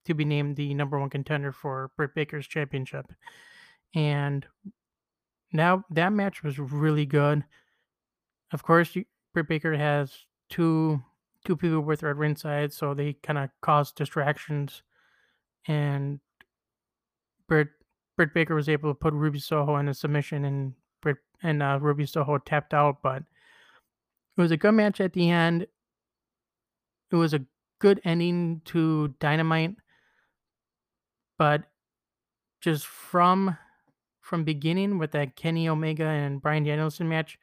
to 0.05 0.13
be 0.13 0.25
named 0.25 0.55
the 0.55 0.73
number 0.73 0.99
one 0.99 1.09
contender 1.09 1.51
for 1.51 1.91
Britt 1.95 2.15
Baker's 2.15 2.47
championship. 2.47 3.05
And 3.93 4.45
now 5.51 5.83
that 5.91 6.13
match 6.13 6.43
was 6.43 6.57
really 6.57 7.05
good. 7.05 7.43
Of 8.51 8.63
course, 8.63 8.95
Britt 9.33 9.47
Baker 9.47 9.75
has 9.75 10.25
two 10.49 11.01
two 11.45 11.55
people 11.55 11.81
with 11.81 12.01
her 12.01 12.09
at 12.09 12.17
ringside, 12.17 12.73
so 12.73 12.93
they 12.93 13.13
kind 13.13 13.39
of 13.39 13.49
cause 13.61 13.91
distractions. 13.91 14.81
And 15.67 16.19
Britt 17.47 17.69
Britt 18.17 18.33
Baker 18.33 18.55
was 18.55 18.69
able 18.69 18.89
to 18.89 18.95
put 18.95 19.13
Ruby 19.13 19.39
Soho 19.39 19.77
in 19.77 19.87
a 19.87 19.93
submission, 19.93 20.45
and 20.45 20.73
Britt 21.01 21.17
and 21.43 21.63
uh, 21.63 21.79
Ruby 21.81 22.05
Soho 22.05 22.37
tapped 22.37 22.73
out. 22.73 22.97
But 23.01 23.23
it 24.39 24.43
was 24.43 24.51
a 24.51 24.57
good 24.57 24.71
match 24.71 24.99
at 24.99 25.13
the 25.13 25.29
end. 25.29 25.67
It 27.11 27.15
was 27.15 27.33
a 27.33 27.45
good 27.79 28.01
ending 28.03 28.61
to 28.65 29.09
Dynamite 29.19 29.75
but 31.39 31.63
just 32.61 32.85
from 32.85 33.57
from 34.21 34.43
beginning 34.43 34.99
with 34.99 35.11
that 35.11 35.35
Kenny 35.35 35.67
Omega 35.67 36.05
and 36.05 36.39
Bryan 36.39 36.65
Danielson 36.65 37.09
match, 37.09 37.39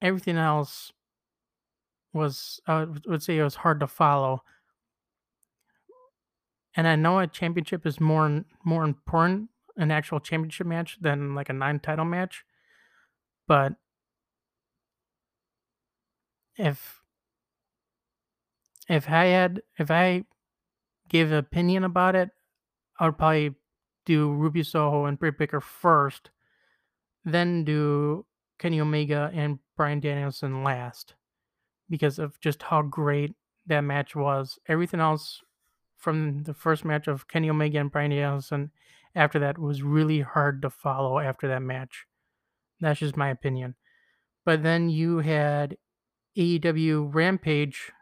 everything 0.00 0.38
else 0.38 0.92
was 2.14 2.60
uh, 2.66 2.86
I 3.06 3.10
would 3.10 3.22
say 3.22 3.36
it 3.36 3.42
was 3.42 3.56
hard 3.56 3.80
to 3.80 3.86
follow. 3.86 4.42
And 6.74 6.86
I 6.86 6.94
know 6.94 7.18
a 7.18 7.26
championship 7.26 7.84
is 7.84 8.00
more 8.00 8.44
more 8.64 8.84
important 8.84 9.50
an 9.76 9.90
actual 9.90 10.20
championship 10.20 10.66
match 10.66 10.96
than 11.02 11.34
like 11.34 11.50
a 11.50 11.52
nine 11.52 11.80
title 11.80 12.06
match, 12.06 12.44
but 13.46 13.74
if 16.56 17.02
if 18.88 19.08
I 19.08 19.26
had 19.26 19.62
if 19.78 19.90
I 19.90 20.24
gave 21.08 21.30
an 21.30 21.38
opinion 21.38 21.84
about 21.84 22.14
it, 22.14 22.30
I 22.98 23.06
would 23.06 23.18
probably 23.18 23.54
do 24.04 24.32
Ruby 24.32 24.62
Soho 24.62 25.04
and 25.04 25.18
Britt 25.18 25.38
Baker 25.38 25.60
first, 25.60 26.30
then 27.24 27.64
do 27.64 28.24
Kenny 28.58 28.80
Omega 28.80 29.30
and 29.34 29.58
Bryan 29.76 30.00
Danielson 30.00 30.64
last 30.64 31.14
because 31.90 32.18
of 32.18 32.40
just 32.40 32.62
how 32.62 32.82
great 32.82 33.34
that 33.66 33.82
match 33.82 34.16
was. 34.16 34.58
Everything 34.68 35.00
else 35.00 35.42
from 35.96 36.44
the 36.44 36.54
first 36.54 36.84
match 36.84 37.08
of 37.08 37.28
Kenny 37.28 37.50
Omega 37.50 37.78
and 37.78 37.90
Bryan 37.90 38.10
Danielson 38.10 38.70
after 39.14 39.38
that 39.38 39.58
was 39.58 39.82
really 39.82 40.20
hard 40.20 40.62
to 40.62 40.70
follow 40.70 41.18
after 41.18 41.48
that 41.48 41.62
match. 41.62 42.06
That's 42.80 43.00
just 43.00 43.16
my 43.16 43.30
opinion. 43.30 43.74
But 44.44 44.62
then 44.62 44.88
you 44.88 45.18
had 45.18 45.76
AEW 46.36 47.14
Rampage 47.14 47.92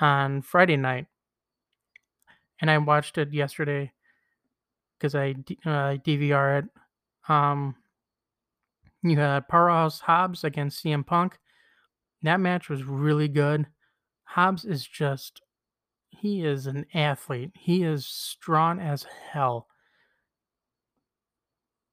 on 0.00 0.42
Friday 0.42 0.76
night 0.76 1.06
and 2.60 2.70
I 2.70 2.78
watched 2.78 3.18
it 3.18 3.32
yesterday 3.32 3.92
because 4.98 5.14
I 5.14 5.30
uh, 5.64 5.98
DVR 5.98 6.62
it. 6.62 6.64
Um, 7.28 7.76
you 9.02 9.18
had 9.18 9.48
Powerhouse 9.48 10.00
Hobbs 10.00 10.42
against 10.42 10.84
CM 10.84 11.06
Punk. 11.06 11.38
That 12.22 12.40
match 12.40 12.68
was 12.68 12.82
really 12.82 13.28
good. 13.28 13.66
Hobbs 14.24 14.64
is 14.64 14.86
just, 14.86 15.40
he 16.08 16.44
is 16.44 16.66
an 16.66 16.86
athlete. 16.92 17.52
He 17.54 17.84
is 17.84 18.06
strong 18.06 18.80
as 18.80 19.06
hell. 19.30 19.68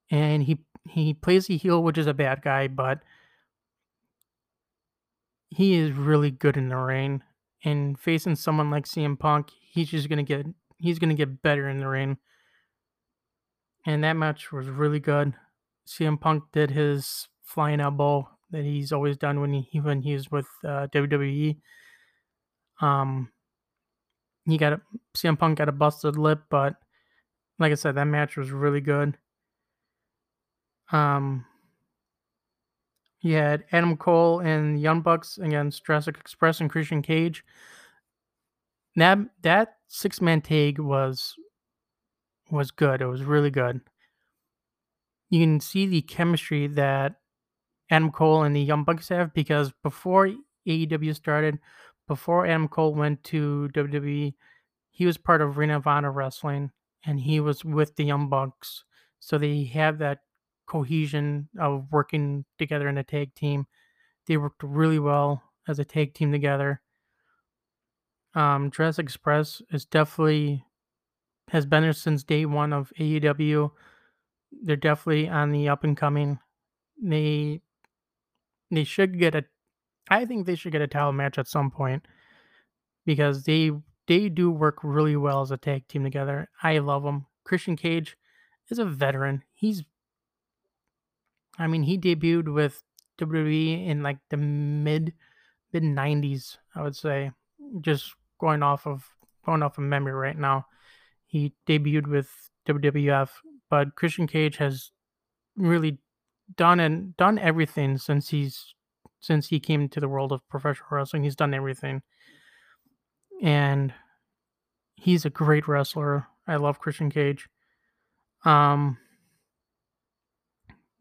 And 0.09 0.43
he 0.43 0.59
he 0.87 1.15
plays 1.15 1.47
the 1.47 1.57
heel, 1.57 1.81
which 1.81 1.97
is 1.97 2.05
a 2.05 2.13
bad 2.13 2.43
guy, 2.43 2.67
but 2.67 2.99
he 5.55 5.75
is 5.75 5.91
really 5.93 6.31
good 6.31 6.57
in 6.57 6.69
the 6.69 6.75
rain. 6.75 7.23
And 7.63 7.97
facing 7.97 8.35
someone 8.35 8.69
like 8.69 8.85
CM 8.85 9.17
Punk, 9.17 9.49
he's 9.71 9.89
just 9.89 10.09
gonna 10.09 10.23
get 10.23 10.45
he's 10.77 10.99
gonna 10.99 11.15
get 11.15 11.41
better 11.41 11.69
in 11.69 11.79
the 11.79 11.87
rain. 11.87 12.17
And 13.85 14.03
that 14.03 14.13
match 14.13 14.51
was 14.51 14.67
really 14.67 14.99
good. 14.99 15.33
CM 15.87 16.19
Punk 16.19 16.43
did 16.51 16.71
his 16.71 17.27
flying 17.43 17.79
elbow 17.79 18.29
that 18.51 18.63
he's 18.63 18.91
always 18.91 19.17
done 19.17 19.39
when 19.39 19.53
he 19.53 19.79
when 19.79 20.01
he's 20.01 20.29
with 20.29 20.47
uh, 20.63 20.87
WWE. 20.93 21.57
Um, 22.81 23.31
he 24.45 24.57
got 24.57 24.73
a 24.73 24.81
CM 25.15 25.39
Punk 25.39 25.57
got 25.57 25.69
a 25.69 25.71
busted 25.71 26.17
lip, 26.17 26.43
but 26.49 26.75
like 27.57 27.71
I 27.71 27.75
said, 27.75 27.95
that 27.95 28.05
match 28.05 28.35
was 28.35 28.51
really 28.51 28.81
good. 28.81 29.17
Um, 30.91 31.45
he 33.25 33.31
had 33.31 33.63
Adam 33.71 33.97
Cole 33.97 34.39
and 34.41 34.79
Young 34.79 35.01
Bucks 35.01 35.39
against 35.39 35.83
Jurassic 35.83 36.15
Express 36.19 36.61
and 36.61 36.69
Christian 36.69 37.01
Cage. 37.01 37.43
That 38.97 39.17
that 39.41 39.77
six 39.87 40.21
man 40.21 40.41
tag 40.41 40.77
was 40.77 41.33
was 42.51 42.69
good. 42.69 43.01
It 43.01 43.07
was 43.07 43.23
really 43.23 43.49
good. 43.49 43.81
You 45.31 45.39
can 45.39 45.59
see 45.59 45.87
the 45.87 46.03
chemistry 46.03 46.67
that 46.67 47.15
Adam 47.89 48.11
Cole 48.11 48.43
and 48.43 48.55
the 48.55 48.61
Young 48.61 48.83
Bucks 48.83 49.09
have 49.09 49.33
because 49.33 49.73
before 49.81 50.29
AEW 50.67 51.15
started, 51.15 51.57
before 52.07 52.45
Adam 52.45 52.67
Cole 52.67 52.93
went 52.93 53.23
to 53.23 53.71
WWE, 53.73 54.35
he 54.91 55.05
was 55.07 55.17
part 55.17 55.41
of 55.41 55.57
Ring 55.57 55.71
of 55.71 55.87
Honor 55.87 56.11
Wrestling 56.11 56.69
and 57.03 57.19
he 57.19 57.39
was 57.39 57.65
with 57.65 57.95
the 57.95 58.05
Young 58.05 58.29
Bucks. 58.29 58.83
So 59.19 59.39
they 59.39 59.63
have 59.63 59.97
that 59.97 60.19
cohesion 60.67 61.49
of 61.59 61.87
working 61.91 62.45
together 62.57 62.87
in 62.87 62.97
a 62.97 63.03
tag 63.03 63.33
team. 63.35 63.67
They 64.27 64.37
worked 64.37 64.63
really 64.63 64.99
well 64.99 65.43
as 65.67 65.79
a 65.79 65.85
tag 65.85 66.13
team 66.13 66.31
together. 66.31 66.81
Um, 68.33 68.71
Jurassic 68.71 69.05
Express 69.05 69.61
is 69.71 69.85
definitely 69.85 70.65
has 71.49 71.65
been 71.65 71.83
there 71.83 71.93
since 71.93 72.23
day 72.23 72.45
one 72.45 72.73
of 72.73 72.91
AEW. 72.99 73.71
they're 74.63 74.75
definitely 74.75 75.29
on 75.29 75.51
the 75.51 75.69
up 75.69 75.83
and 75.83 75.95
coming. 75.97 76.39
They 77.01 77.61
they 78.71 78.83
should 78.83 79.19
get 79.19 79.35
a 79.35 79.45
I 80.09 80.25
think 80.25 80.45
they 80.45 80.55
should 80.55 80.71
get 80.71 80.81
a 80.81 80.87
title 80.87 81.11
match 81.13 81.37
at 81.37 81.47
some 81.47 81.71
point 81.71 82.07
because 83.05 83.43
they 83.43 83.71
they 84.07 84.29
do 84.29 84.51
work 84.51 84.79
really 84.83 85.15
well 85.15 85.41
as 85.41 85.51
a 85.51 85.57
tag 85.57 85.87
team 85.87 86.03
together. 86.03 86.49
I 86.61 86.77
love 86.79 87.03
them. 87.03 87.27
Christian 87.43 87.75
Cage 87.75 88.17
is 88.69 88.79
a 88.79 88.85
veteran. 88.85 89.43
He's 89.53 89.83
I 91.57 91.67
mean, 91.67 91.83
he 91.83 91.97
debuted 91.97 92.53
with 92.53 92.83
WWE 93.19 93.87
in 93.87 94.03
like 94.03 94.17
the 94.29 94.37
mid 94.37 95.13
mid 95.71 95.83
90s, 95.83 96.57
I 96.75 96.81
would 96.81 96.95
say. 96.95 97.31
Just 97.81 98.13
going 98.39 98.63
off 98.63 98.85
of 98.85 99.03
going 99.45 99.63
off 99.63 99.77
of 99.77 99.83
memory 99.83 100.13
right 100.13 100.37
now. 100.37 100.65
He 101.25 101.53
debuted 101.67 102.07
with 102.07 102.29
WWF, 102.67 103.29
but 103.69 103.95
Christian 103.95 104.27
Cage 104.27 104.57
has 104.57 104.91
really 105.55 105.99
done 106.55 106.79
and 106.79 107.15
done 107.17 107.39
everything 107.39 107.97
since 107.97 108.29
he's 108.29 108.73
since 109.19 109.47
he 109.47 109.59
came 109.59 109.89
to 109.89 109.99
the 109.99 110.07
world 110.07 110.31
of 110.31 110.47
professional 110.49 110.87
wrestling. 110.91 111.23
He's 111.23 111.35
done 111.35 111.53
everything. 111.53 112.03
And 113.41 113.93
he's 114.95 115.25
a 115.25 115.31
great 115.31 115.67
wrestler. 115.67 116.27
I 116.47 116.57
love 116.57 116.79
Christian 116.79 117.09
Cage. 117.09 117.47
Um 118.43 118.97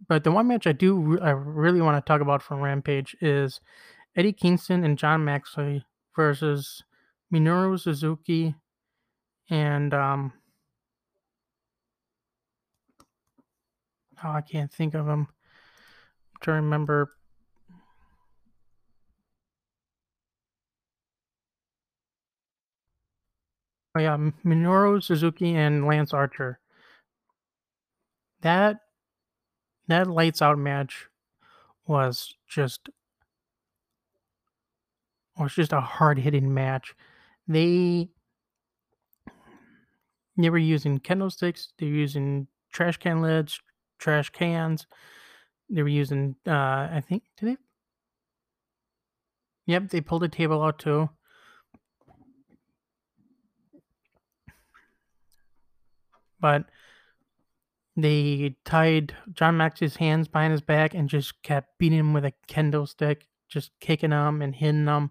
but 0.09 0.25
the 0.25 0.31
one 0.31 0.49
match 0.49 0.67
I 0.67 0.73
do 0.73 1.19
I 1.21 1.31
really 1.31 1.81
want 1.81 1.97
to 2.05 2.09
talk 2.09 2.21
about 2.21 2.43
from 2.43 2.61
Rampage 2.61 3.17
is 3.21 3.61
Eddie 4.17 4.33
Kingston 4.33 4.85
and 4.85 4.99
Jon 4.99 5.25
Moxley 5.25 5.85
versus 6.15 6.83
Minoru 7.33 7.79
Suzuki 7.79 8.55
and 9.51 9.93
um 9.95 10.33
oh 14.25 14.31
I 14.31 14.41
can't 14.41 14.73
think 14.73 14.95
of 14.95 15.07
him. 15.07 15.21
I'm 15.21 16.41
trying 16.41 16.59
to 16.59 16.65
remember 16.65 17.11
Oh 23.97 24.01
yeah, 24.01 24.17
Minoru 24.45 25.01
Suzuki 25.03 25.55
and 25.55 25.87
Lance 25.87 26.13
Archer. 26.13 26.59
That 28.41 28.81
that 29.89 30.09
lights 30.09 30.41
out 30.43 30.59
match 30.59 31.09
was 31.87 32.35
just 32.49 32.89
was 35.39 35.55
just 35.55 35.73
a 35.73 35.81
hard 35.81 36.19
hitting 36.19 36.55
match. 36.55 36.95
They 37.47 38.09
they 40.37 40.51
were 40.51 40.59
using 40.59 40.99
candlesticks. 40.99 41.73
They 41.79 41.87
were 41.87 41.93
using 41.93 42.49
trash 42.73 42.97
can 42.97 43.21
lids, 43.21 43.61
trash 43.99 44.31
cans. 44.31 44.87
They 45.69 45.83
were 45.83 45.89
using 45.89 46.37
uh 46.47 46.89
I 46.91 47.03
think 47.07 47.25
did 47.37 47.51
they? 47.51 47.57
Yep, 49.67 49.89
they 49.89 50.01
pulled 50.01 50.25
a 50.25 50.29
table 50.29 50.63
out 50.63 50.79
too. 50.79 51.09
But 56.41 56.67
they 57.97 58.57
tied 58.65 59.15
Jon 59.33 59.57
Mox's 59.57 59.97
hands 59.97 60.27
behind 60.29 60.53
his 60.53 60.61
back 60.61 60.95
and 60.95 61.09
just 61.09 61.43
kept 61.43 61.79
beating 61.79 62.01
him 62.01 62.13
with 62.13 62.25
a 62.25 62.33
kendo 62.49 62.89
stick, 62.89 63.27
just 63.49 63.71
kicking 63.81 64.11
him 64.11 64.43
and 64.43 64.55
hitting 64.55 64.87
him. 64.87 65.11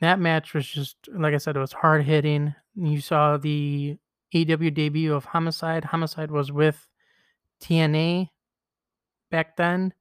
That 0.00 0.18
match 0.18 0.54
was 0.54 0.66
just 0.66 0.96
like 1.14 1.34
I 1.34 1.38
said, 1.38 1.56
it 1.56 1.60
was 1.60 1.72
hard 1.72 2.04
hitting. 2.04 2.54
You 2.74 3.00
saw 3.00 3.36
the 3.36 3.96
AW 4.34 4.70
debut 4.70 5.14
of 5.14 5.26
Homicide. 5.26 5.84
Homicide 5.84 6.32
was 6.32 6.50
with 6.50 6.88
TNA 7.62 8.30
back 9.30 9.56
then. 9.56 9.94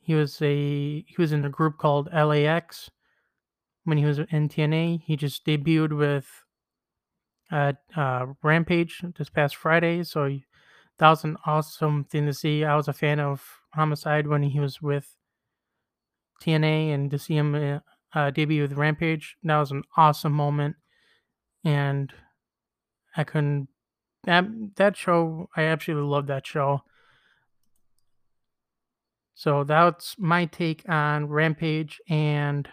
He 0.00 0.14
was 0.14 0.40
a 0.42 1.04
he 1.06 1.14
was 1.16 1.32
in 1.32 1.44
a 1.44 1.48
group 1.50 1.78
called 1.78 2.10
LAX 2.12 2.90
when 3.84 3.96
he 3.96 4.04
was 4.04 4.18
in 4.18 4.48
TNA. 4.50 5.00
He 5.04 5.16
just 5.16 5.46
debuted 5.46 5.96
with 5.96 6.44
uh, 7.50 7.72
uh, 7.96 8.26
Rampage 8.42 9.02
this 9.16 9.28
past 9.28 9.56
Friday, 9.56 10.02
so 10.02 10.38
that 10.98 11.08
was 11.08 11.24
an 11.24 11.36
awesome 11.46 12.04
thing 12.04 12.26
to 12.26 12.34
see. 12.34 12.64
I 12.64 12.76
was 12.76 12.88
a 12.88 12.92
fan 12.92 13.20
of 13.20 13.60
Homicide 13.74 14.26
when 14.26 14.42
he 14.42 14.60
was 14.60 14.80
with 14.82 15.14
TNA, 16.42 16.94
and 16.94 17.10
to 17.10 17.18
see 17.18 17.36
him 17.36 17.54
uh, 17.54 17.78
uh, 18.12 18.30
debut 18.30 18.62
with 18.62 18.72
Rampage, 18.72 19.36
that 19.42 19.58
was 19.58 19.70
an 19.70 19.82
awesome 19.96 20.32
moment. 20.32 20.76
And 21.64 22.12
I 23.16 23.24
couldn't 23.24 23.68
that 24.24 24.44
that 24.76 24.96
show. 24.96 25.48
I 25.56 25.62
absolutely 25.62 26.08
love 26.08 26.26
that 26.26 26.46
show. 26.46 26.82
So 29.34 29.64
that's 29.64 30.16
my 30.18 30.46
take 30.46 30.88
on 30.88 31.28
Rampage 31.28 32.00
and 32.08 32.68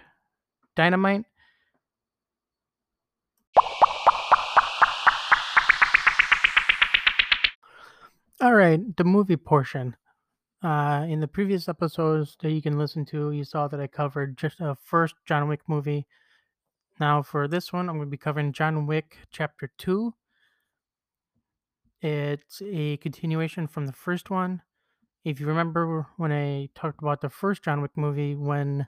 Dynamite. 0.76 1.26
All 8.44 8.56
right, 8.56 8.82
the 8.98 9.06
movie 9.06 9.38
portion. 9.38 9.96
Uh, 10.62 11.06
in 11.08 11.22
the 11.22 11.30
previous 11.30 11.70
episodes 11.70 12.36
that 12.42 12.52
you 12.52 12.62
can 12.62 12.78
listen 12.78 13.06
to, 13.06 13.32
you 13.32 13.46
saw 13.46 13.70
that 13.70 13.80
I 13.80 13.88
covered 13.88 14.38
just 14.38 14.58
the 14.58 14.76
first 14.84 15.16
John 15.26 15.48
Wick 15.48 15.62
movie. 15.66 16.06
Now, 17.00 17.22
for 17.22 17.48
this 17.48 17.72
one, 17.72 17.88
I'm 17.88 17.96
going 17.96 18.08
to 18.08 18.12
be 18.12 18.18
covering 18.18 18.52
John 18.52 18.86
Wick 18.86 19.20
Chapter 19.32 19.72
2. 19.78 20.14
It's 22.02 22.62
a 22.66 22.98
continuation 22.98 23.66
from 23.66 23.86
the 23.86 23.94
first 23.94 24.30
one. 24.30 24.62
If 25.24 25.40
you 25.40 25.48
remember 25.48 26.06
when 26.18 26.34
I 26.34 26.68
talked 26.76 27.02
about 27.02 27.22
the 27.22 27.30
first 27.30 27.64
John 27.64 27.82
Wick 27.82 27.96
movie, 27.96 28.36
when 28.36 28.88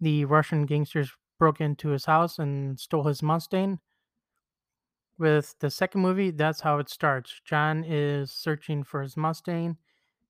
the 0.00 0.24
Russian 0.24 0.64
gangsters 0.64 1.10
broke 1.38 1.60
into 1.60 1.90
his 1.90 2.06
house 2.06 2.38
and 2.38 2.80
stole 2.80 3.04
his 3.04 3.22
Mustang, 3.22 3.80
with 5.18 5.54
the 5.58 5.70
second 5.70 6.00
movie, 6.00 6.30
that's 6.30 6.60
how 6.60 6.78
it 6.78 6.88
starts. 6.88 7.40
John 7.44 7.84
is 7.84 8.30
searching 8.30 8.84
for 8.84 9.02
his 9.02 9.16
Mustang. 9.16 9.76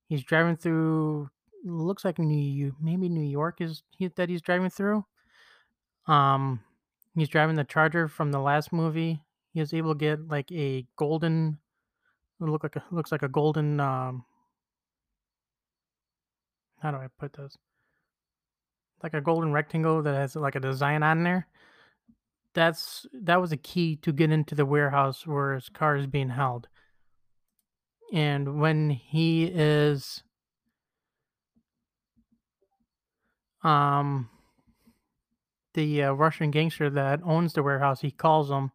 He's 0.07 0.23
driving 0.23 0.55
through, 0.55 1.29
looks 1.63 2.03
like 2.03 2.17
New, 2.17 2.75
maybe 2.81 3.09
New 3.09 3.21
York 3.21 3.61
is 3.61 3.83
he, 3.97 4.07
that 4.07 4.29
he's 4.29 4.41
driving 4.41 4.69
through. 4.69 5.05
Um, 6.07 6.61
he's 7.15 7.29
driving 7.29 7.55
the 7.55 7.63
Charger 7.63 8.07
from 8.07 8.31
the 8.31 8.39
last 8.39 8.73
movie. 8.73 9.21
He 9.53 9.59
was 9.59 9.73
able 9.73 9.93
to 9.93 9.99
get 9.99 10.27
like 10.27 10.51
a 10.51 10.85
golden, 10.95 11.59
look 12.39 12.63
like 12.63 12.75
a, 12.75 12.83
looks 12.91 13.11
like 13.11 13.23
a 13.23 13.27
golden. 13.27 13.79
Um, 13.79 14.25
how 16.81 16.91
do 16.91 16.97
I 16.97 17.07
put 17.19 17.33
this? 17.33 17.57
Like 19.03 19.13
a 19.13 19.21
golden 19.21 19.53
rectangle 19.53 20.01
that 20.01 20.15
has 20.15 20.35
like 20.35 20.55
a 20.55 20.59
design 20.59 21.03
on 21.03 21.23
there. 21.23 21.47
That's 22.53 23.05
that 23.13 23.39
was 23.39 23.51
a 23.51 23.57
key 23.57 23.95
to 23.97 24.11
get 24.11 24.31
into 24.31 24.55
the 24.55 24.65
warehouse 24.65 25.25
where 25.25 25.53
his 25.53 25.69
car 25.69 25.95
is 25.95 26.07
being 26.07 26.29
held. 26.29 26.67
And 28.11 28.59
when 28.59 28.89
he 28.89 29.45
is 29.45 30.23
um 33.63 34.29
the 35.73 36.03
uh, 36.03 36.11
Russian 36.13 36.51
gangster 36.51 36.89
that 36.89 37.21
owns 37.23 37.53
the 37.53 37.63
warehouse, 37.63 38.01
he 38.01 38.11
calls 38.11 38.49
him 38.49 38.71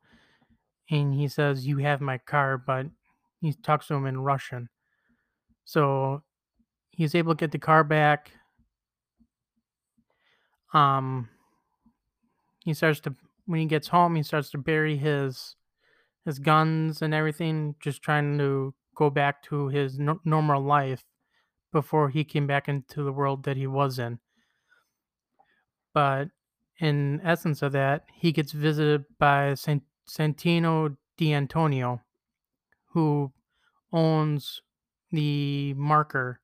and 0.90 1.14
he 1.14 1.28
says, 1.28 1.66
"You 1.66 1.78
have 1.78 2.00
my 2.00 2.18
car," 2.18 2.58
but 2.58 2.86
he 3.40 3.52
talks 3.52 3.88
to 3.88 3.94
him 3.94 4.06
in 4.06 4.20
Russian. 4.20 4.68
So 5.64 6.22
he's 6.90 7.14
able 7.14 7.34
to 7.34 7.38
get 7.38 7.52
the 7.52 7.58
car 7.58 7.84
back. 7.84 8.32
Um, 10.72 11.28
he 12.64 12.74
starts 12.74 13.00
to 13.00 13.14
when 13.46 13.60
he 13.60 13.66
gets 13.66 13.88
home, 13.88 14.16
he 14.16 14.22
starts 14.22 14.50
to 14.50 14.58
bury 14.58 14.96
his 14.96 15.56
his 16.24 16.38
guns 16.38 17.02
and 17.02 17.12
everything, 17.12 17.74
just 17.80 18.02
trying 18.02 18.38
to 18.38 18.74
go 18.94 19.10
back 19.10 19.42
to 19.42 19.68
his 19.68 19.98
no- 19.98 20.20
normal 20.24 20.62
life 20.62 21.04
before 21.70 22.08
he 22.08 22.24
came 22.24 22.46
back 22.46 22.68
into 22.68 23.02
the 23.02 23.12
world 23.12 23.44
that 23.44 23.56
he 23.56 23.66
was 23.66 23.98
in. 23.98 24.18
But 25.92 26.28
in 26.80 27.20
essence 27.22 27.62
of 27.62 27.72
that, 27.72 28.06
he 28.12 28.32
gets 28.32 28.52
visited 28.52 29.04
by 29.18 29.54
Sant- 29.54 29.82
Santino 30.08 30.96
D'Antonio, 31.18 32.00
who 32.92 33.32
owns 33.92 34.62
the 35.10 35.74
marker 35.74 36.40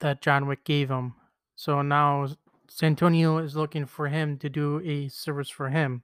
that 0.00 0.22
John 0.22 0.46
Wick 0.46 0.64
gave 0.64 0.88
him. 0.90 1.14
So 1.56 1.82
now 1.82 2.28
Santonio 2.68 3.38
is 3.38 3.56
looking 3.56 3.86
for 3.86 4.08
him 4.08 4.38
to 4.38 4.48
do 4.48 4.80
a 4.84 5.08
service 5.08 5.48
for 5.50 5.70
him 5.70 6.02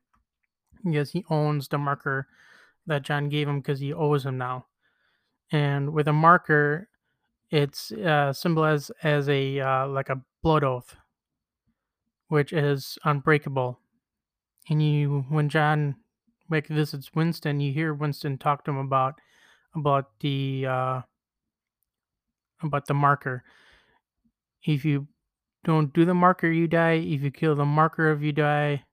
because 0.85 1.11
he 1.11 1.24
owns 1.31 1.68
the 1.68 1.79
marker 1.79 2.27
that 2.87 3.03
John 3.03 3.29
gave 3.29 3.48
him 3.48 3.61
because 3.61 3.81
he 3.81 3.92
owes 3.92 4.27
him 4.27 4.38
now. 4.38 4.66
And 5.53 5.92
with 5.92 6.09
a 6.09 6.12
marker, 6.12 6.88
it's 7.50 7.92
uh, 7.92 8.33
symbolized 8.33 8.90
as 9.03 9.29
a 9.29 9.61
uh, 9.61 9.87
like 9.88 10.09
a 10.09 10.22
blood 10.42 10.64
oath, 10.64 10.96
which 12.29 12.53
is 12.53 12.98
unbreakable. 13.05 13.79
And 14.68 14.83
you, 14.83 15.27
when 15.29 15.48
John, 15.48 15.96
like 16.50 16.68
this 16.68 16.94
it's 16.94 17.14
Winston, 17.14 17.61
you 17.61 17.72
hear 17.72 17.94
Winston 17.94 18.38
talk 18.38 18.64
to 18.64 18.70
him 18.70 18.79
about 18.79 19.20
about 19.74 20.11
the 20.20 20.66
uh 20.66 21.03
about 22.62 22.87
the 22.87 22.94
marker. 22.94 23.44
If 24.64 24.85
you 24.85 25.07
don't 25.64 25.92
do 25.92 26.05
the 26.05 26.14
marker, 26.14 26.50
you 26.50 26.68
die. 26.68 26.94
If 26.94 27.22
you 27.22 27.31
kill 27.31 27.55
the 27.55 27.64
marker, 27.64 28.12
if 28.12 28.22
you 28.22 28.33
die. 28.33 28.85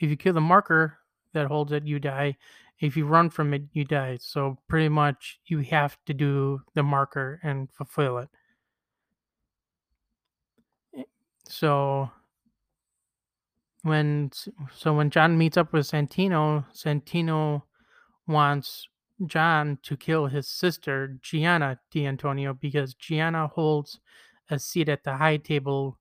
If 0.00 0.10
you 0.10 0.16
kill 0.16 0.32
the 0.34 0.40
marker 0.40 0.98
that 1.32 1.46
holds 1.46 1.72
it, 1.72 1.84
you 1.84 1.98
die. 1.98 2.36
If 2.80 2.96
you 2.96 3.06
run 3.06 3.30
from 3.30 3.54
it, 3.54 3.62
you 3.72 3.84
die. 3.84 4.18
So 4.20 4.58
pretty 4.68 4.88
much 4.88 5.38
you 5.46 5.60
have 5.60 5.96
to 6.06 6.14
do 6.14 6.60
the 6.74 6.82
marker 6.82 7.38
and 7.42 7.70
fulfill 7.72 8.18
it. 8.18 8.28
Eh, 10.96 11.04
So 11.48 12.10
when 13.82 14.30
so 14.74 14.94
when 14.94 15.10
John 15.10 15.38
meets 15.38 15.56
up 15.56 15.72
with 15.72 15.86
Santino, 15.86 16.64
Santino 16.74 17.62
wants 18.26 18.88
John 19.26 19.78
to 19.82 19.96
kill 19.96 20.26
his 20.26 20.48
sister 20.48 21.18
Gianna 21.20 21.78
D'Antonio 21.92 22.54
because 22.54 22.94
Gianna 22.94 23.48
holds 23.48 24.00
a 24.50 24.58
seat 24.58 24.88
at 24.88 25.04
the 25.04 25.16
high 25.16 25.36
table, 25.36 25.98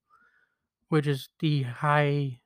which 0.89 1.07
is 1.07 1.29
the 1.39 1.63
high, 1.63 2.39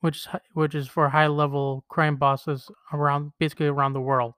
which 0.00 0.16
is 0.16 0.28
which 0.54 0.74
is 0.74 0.88
for 0.88 1.08
high 1.08 1.26
level 1.26 1.84
crime 1.88 2.16
bosses 2.16 2.70
around 2.92 3.32
basically 3.38 3.66
around 3.66 3.92
the 3.92 4.00
world. 4.00 4.34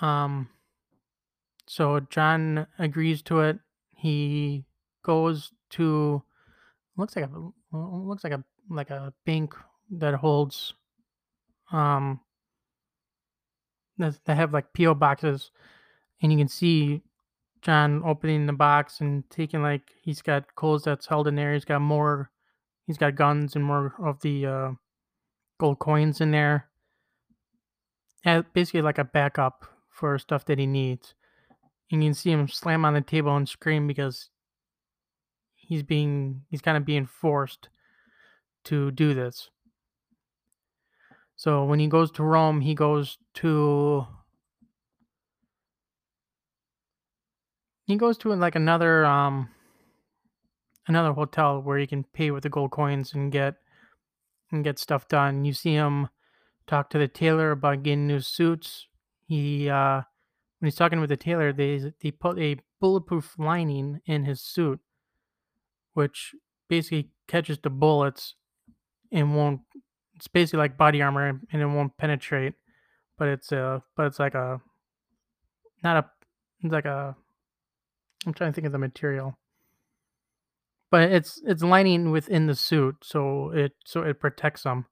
Um, 0.00 0.48
so 1.66 2.00
John 2.00 2.66
agrees 2.78 3.22
to 3.22 3.40
it. 3.40 3.58
He 3.94 4.64
goes 5.02 5.52
to 5.70 6.22
looks 6.96 7.16
like 7.16 7.26
a 7.26 7.76
looks 7.76 8.24
like 8.24 8.32
a 8.32 8.44
like 8.68 8.90
a 8.90 9.12
bank 9.24 9.54
that 9.90 10.14
holds 10.14 10.74
um 11.72 12.20
that 14.00 14.36
have 14.36 14.52
like 14.52 14.72
PO 14.74 14.94
boxes, 14.94 15.50
and 16.22 16.32
you 16.32 16.38
can 16.38 16.48
see 16.48 17.02
John 17.62 18.02
opening 18.04 18.46
the 18.46 18.52
box 18.52 19.00
and 19.00 19.28
taking 19.30 19.62
like 19.62 19.92
he's 20.02 20.22
got 20.22 20.54
clothes 20.54 20.84
that's 20.84 21.06
held 21.06 21.28
in 21.28 21.36
there. 21.36 21.52
He's 21.52 21.64
got 21.64 21.80
more. 21.80 22.30
He's 22.86 22.98
got 22.98 23.14
guns 23.14 23.54
and 23.54 23.64
more 23.64 23.94
of 24.02 24.20
the 24.20 24.46
uh, 24.46 24.70
gold 25.58 25.78
coins 25.78 26.20
in 26.20 26.30
there. 26.30 26.68
Uh, 28.24 28.42
basically, 28.52 28.82
like 28.82 28.98
a 28.98 29.04
backup 29.04 29.64
for 29.90 30.18
stuff 30.18 30.44
that 30.46 30.58
he 30.58 30.66
needs. 30.66 31.14
And 31.90 32.02
you 32.02 32.08
can 32.08 32.14
see 32.14 32.30
him 32.30 32.48
slam 32.48 32.84
on 32.84 32.94
the 32.94 33.00
table 33.00 33.36
and 33.36 33.48
scream 33.48 33.86
because 33.86 34.30
he's 35.54 35.82
being 35.82 36.42
he's 36.48 36.62
kind 36.62 36.76
of 36.76 36.84
being 36.84 37.06
forced 37.06 37.68
to 38.64 38.90
do 38.90 39.14
this. 39.14 39.50
So 41.40 41.64
when 41.64 41.78
he 41.78 41.86
goes 41.86 42.10
to 42.10 42.22
Rome, 42.22 42.60
he 42.60 42.74
goes 42.74 43.16
to 43.36 44.06
he 47.86 47.96
goes 47.96 48.18
to 48.18 48.34
like 48.34 48.56
another 48.56 49.06
um 49.06 49.48
another 50.86 51.14
hotel 51.14 51.62
where 51.62 51.78
he 51.78 51.86
can 51.86 52.04
pay 52.04 52.30
with 52.30 52.42
the 52.42 52.50
gold 52.50 52.72
coins 52.72 53.14
and 53.14 53.32
get 53.32 53.54
and 54.52 54.62
get 54.62 54.78
stuff 54.78 55.08
done. 55.08 55.46
You 55.46 55.54
see 55.54 55.72
him 55.72 56.10
talk 56.66 56.90
to 56.90 56.98
the 56.98 57.08
tailor 57.08 57.52
about 57.52 57.84
getting 57.84 58.06
new 58.06 58.20
suits. 58.20 58.86
He 59.26 59.70
uh 59.70 60.02
when 60.58 60.66
he's 60.66 60.76
talking 60.76 61.00
with 61.00 61.08
the 61.08 61.16
tailor, 61.16 61.54
they 61.54 61.94
they 62.02 62.10
put 62.10 62.38
a 62.38 62.58
bulletproof 62.82 63.36
lining 63.38 64.02
in 64.04 64.24
his 64.24 64.42
suit, 64.42 64.80
which 65.94 66.34
basically 66.68 67.12
catches 67.26 67.56
the 67.56 67.70
bullets 67.70 68.34
and 69.10 69.34
won't. 69.34 69.62
It's 70.20 70.28
basically 70.28 70.58
like 70.58 70.76
body 70.76 71.00
armor 71.00 71.40
and 71.50 71.62
it 71.62 71.64
won't 71.64 71.96
penetrate, 71.96 72.52
but 73.16 73.28
it's 73.28 73.52
a 73.52 73.82
but 73.96 74.04
it's 74.04 74.18
like 74.18 74.34
a 74.34 74.60
not 75.82 75.96
a 75.96 76.10
it's 76.62 76.70
like 76.74 76.84
a 76.84 77.16
I'm 78.26 78.34
trying 78.34 78.50
to 78.50 78.54
think 78.54 78.66
of 78.66 78.72
the 78.72 78.78
material, 78.78 79.38
but 80.90 81.10
it's 81.10 81.40
it's 81.46 81.62
lining 81.62 82.10
within 82.10 82.48
the 82.48 82.54
suit, 82.54 82.96
so 83.02 83.50
it 83.54 83.72
so 83.86 84.02
it 84.02 84.20
protects 84.20 84.64
them. 84.64 84.84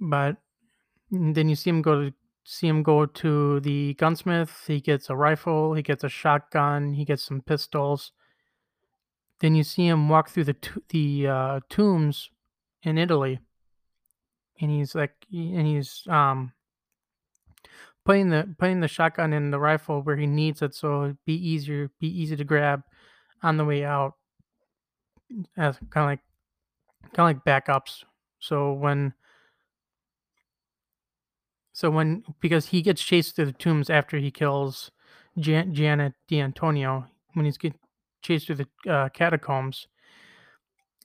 But 0.00 0.36
then 1.10 1.48
you 1.48 1.56
see 1.56 1.70
him 1.70 1.82
go 1.82 2.04
to 2.04 2.14
see 2.44 2.68
him 2.68 2.84
go 2.84 3.04
to 3.04 3.58
the 3.58 3.94
gunsmith. 3.94 4.62
He 4.68 4.80
gets 4.80 5.10
a 5.10 5.16
rifle. 5.16 5.74
He 5.74 5.82
gets 5.82 6.04
a 6.04 6.08
shotgun. 6.08 6.92
He 6.92 7.04
gets 7.04 7.24
some 7.24 7.40
pistols. 7.40 8.12
Then 9.40 9.54
you 9.54 9.62
see 9.64 9.86
him 9.86 10.08
walk 10.08 10.28
through 10.30 10.44
the 10.44 10.56
the 10.90 11.26
uh, 11.26 11.60
tombs 11.68 12.30
in 12.82 12.98
Italy, 12.98 13.40
and 14.60 14.70
he's 14.70 14.94
like, 14.94 15.12
and 15.32 15.66
he's 15.66 16.02
um 16.08 16.52
putting 18.04 18.30
the 18.30 18.54
putting 18.58 18.80
the 18.80 18.88
shotgun 18.88 19.32
in 19.32 19.50
the 19.50 19.60
rifle 19.60 20.02
where 20.02 20.16
he 20.16 20.26
needs 20.26 20.62
it, 20.62 20.74
so 20.74 21.04
it'd 21.04 21.24
be 21.24 21.34
easier, 21.34 21.90
be 22.00 22.08
easy 22.08 22.36
to 22.36 22.44
grab 22.44 22.82
on 23.42 23.56
the 23.56 23.64
way 23.64 23.84
out, 23.84 24.14
as 25.56 25.76
kind 25.90 26.04
of 26.04 26.10
like 26.10 26.20
kind 27.14 27.36
of 27.36 27.44
like 27.44 27.44
backups. 27.44 28.04
So 28.38 28.72
when 28.72 29.14
So 31.72 31.90
when 31.90 32.24
because 32.40 32.66
he 32.66 32.82
gets 32.82 33.02
chased 33.02 33.36
through 33.36 33.46
the 33.46 33.52
tombs 33.52 33.88
after 33.88 34.18
he 34.18 34.30
kills 34.30 34.90
Jan- 35.38 35.72
Janet 35.74 36.12
D'Antonio, 36.28 37.06
when 37.32 37.46
he's 37.46 37.56
get 37.56 37.74
chased 38.22 38.46
through 38.46 38.56
the 38.56 38.92
uh, 38.92 39.08
catacombs, 39.10 39.88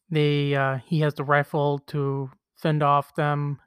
they 0.10 0.56
uh, 0.56 0.78
he 0.86 1.00
has 1.02 1.14
the 1.14 1.24
rifle 1.24 1.80
to 1.88 2.30
fend 2.56 2.84
off 2.84 3.16
them, 3.16 3.60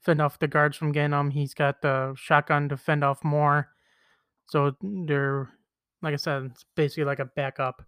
fend 0.00 0.20
off 0.20 0.38
the 0.38 0.48
guards 0.48 0.76
from 0.76 0.92
getting 0.92 1.10
them. 1.10 1.30
He's 1.30 1.54
got 1.54 1.82
the 1.82 2.14
shotgun 2.16 2.68
to 2.68 2.76
fend 2.76 3.04
off 3.04 3.24
more. 3.24 3.68
So 4.46 4.72
they're 4.82 5.50
like 6.02 6.14
I 6.14 6.16
said, 6.16 6.44
it's 6.44 6.64
basically 6.76 7.04
like 7.04 7.18
a 7.18 7.24
backup. 7.24 7.82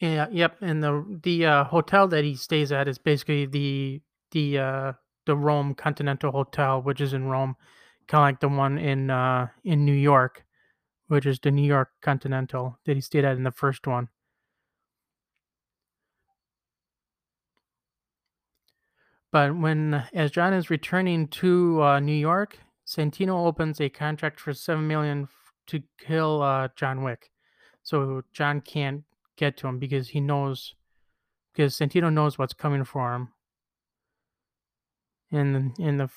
Yeah, 0.00 0.26
yep. 0.30 0.56
And 0.60 0.82
the 0.82 1.20
the 1.22 1.46
uh, 1.46 1.64
hotel 1.64 2.08
that 2.08 2.24
he 2.24 2.34
stays 2.36 2.72
at 2.72 2.88
is 2.88 2.98
basically 2.98 3.46
the 3.46 4.02
the 4.32 4.58
uh, 4.58 4.92
the 5.26 5.36
Rome 5.36 5.74
Continental 5.74 6.30
Hotel, 6.30 6.82
which 6.82 7.00
is 7.00 7.12
in 7.12 7.24
Rome, 7.24 7.56
kind 8.08 8.22
of 8.22 8.26
like 8.26 8.40
the 8.40 8.48
one 8.48 8.78
in 8.78 9.10
uh, 9.10 9.48
in 9.64 9.84
New 9.84 9.94
York, 9.94 10.43
which 11.08 11.26
is 11.26 11.38
the 11.40 11.50
New 11.50 11.66
York 11.66 11.90
Continental 12.02 12.78
that 12.84 12.96
he 12.96 13.00
stayed 13.00 13.24
at 13.24 13.36
in 13.36 13.44
the 13.44 13.50
first 13.52 13.86
one. 13.86 14.08
But 19.32 19.56
when 19.56 20.04
as 20.14 20.30
John 20.30 20.52
is 20.54 20.70
returning 20.70 21.28
to 21.28 21.82
uh, 21.82 22.00
New 22.00 22.14
York, 22.14 22.58
Santino 22.86 23.46
opens 23.46 23.80
a 23.80 23.88
contract 23.88 24.40
for 24.40 24.52
seven 24.54 24.86
million 24.86 25.28
to 25.66 25.82
kill 25.98 26.42
uh, 26.42 26.68
John 26.76 27.02
Wick. 27.02 27.30
So 27.82 28.22
John 28.32 28.60
can't 28.60 29.04
get 29.36 29.56
to 29.58 29.66
him 29.68 29.78
because 29.78 30.08
he 30.10 30.20
knows 30.20 30.74
because 31.52 31.76
Santino 31.76 32.12
knows 32.12 32.38
what's 32.38 32.54
coming 32.54 32.84
for 32.84 33.14
him. 33.14 33.28
in 35.30 35.74
in 35.78 35.98
the 35.98 36.08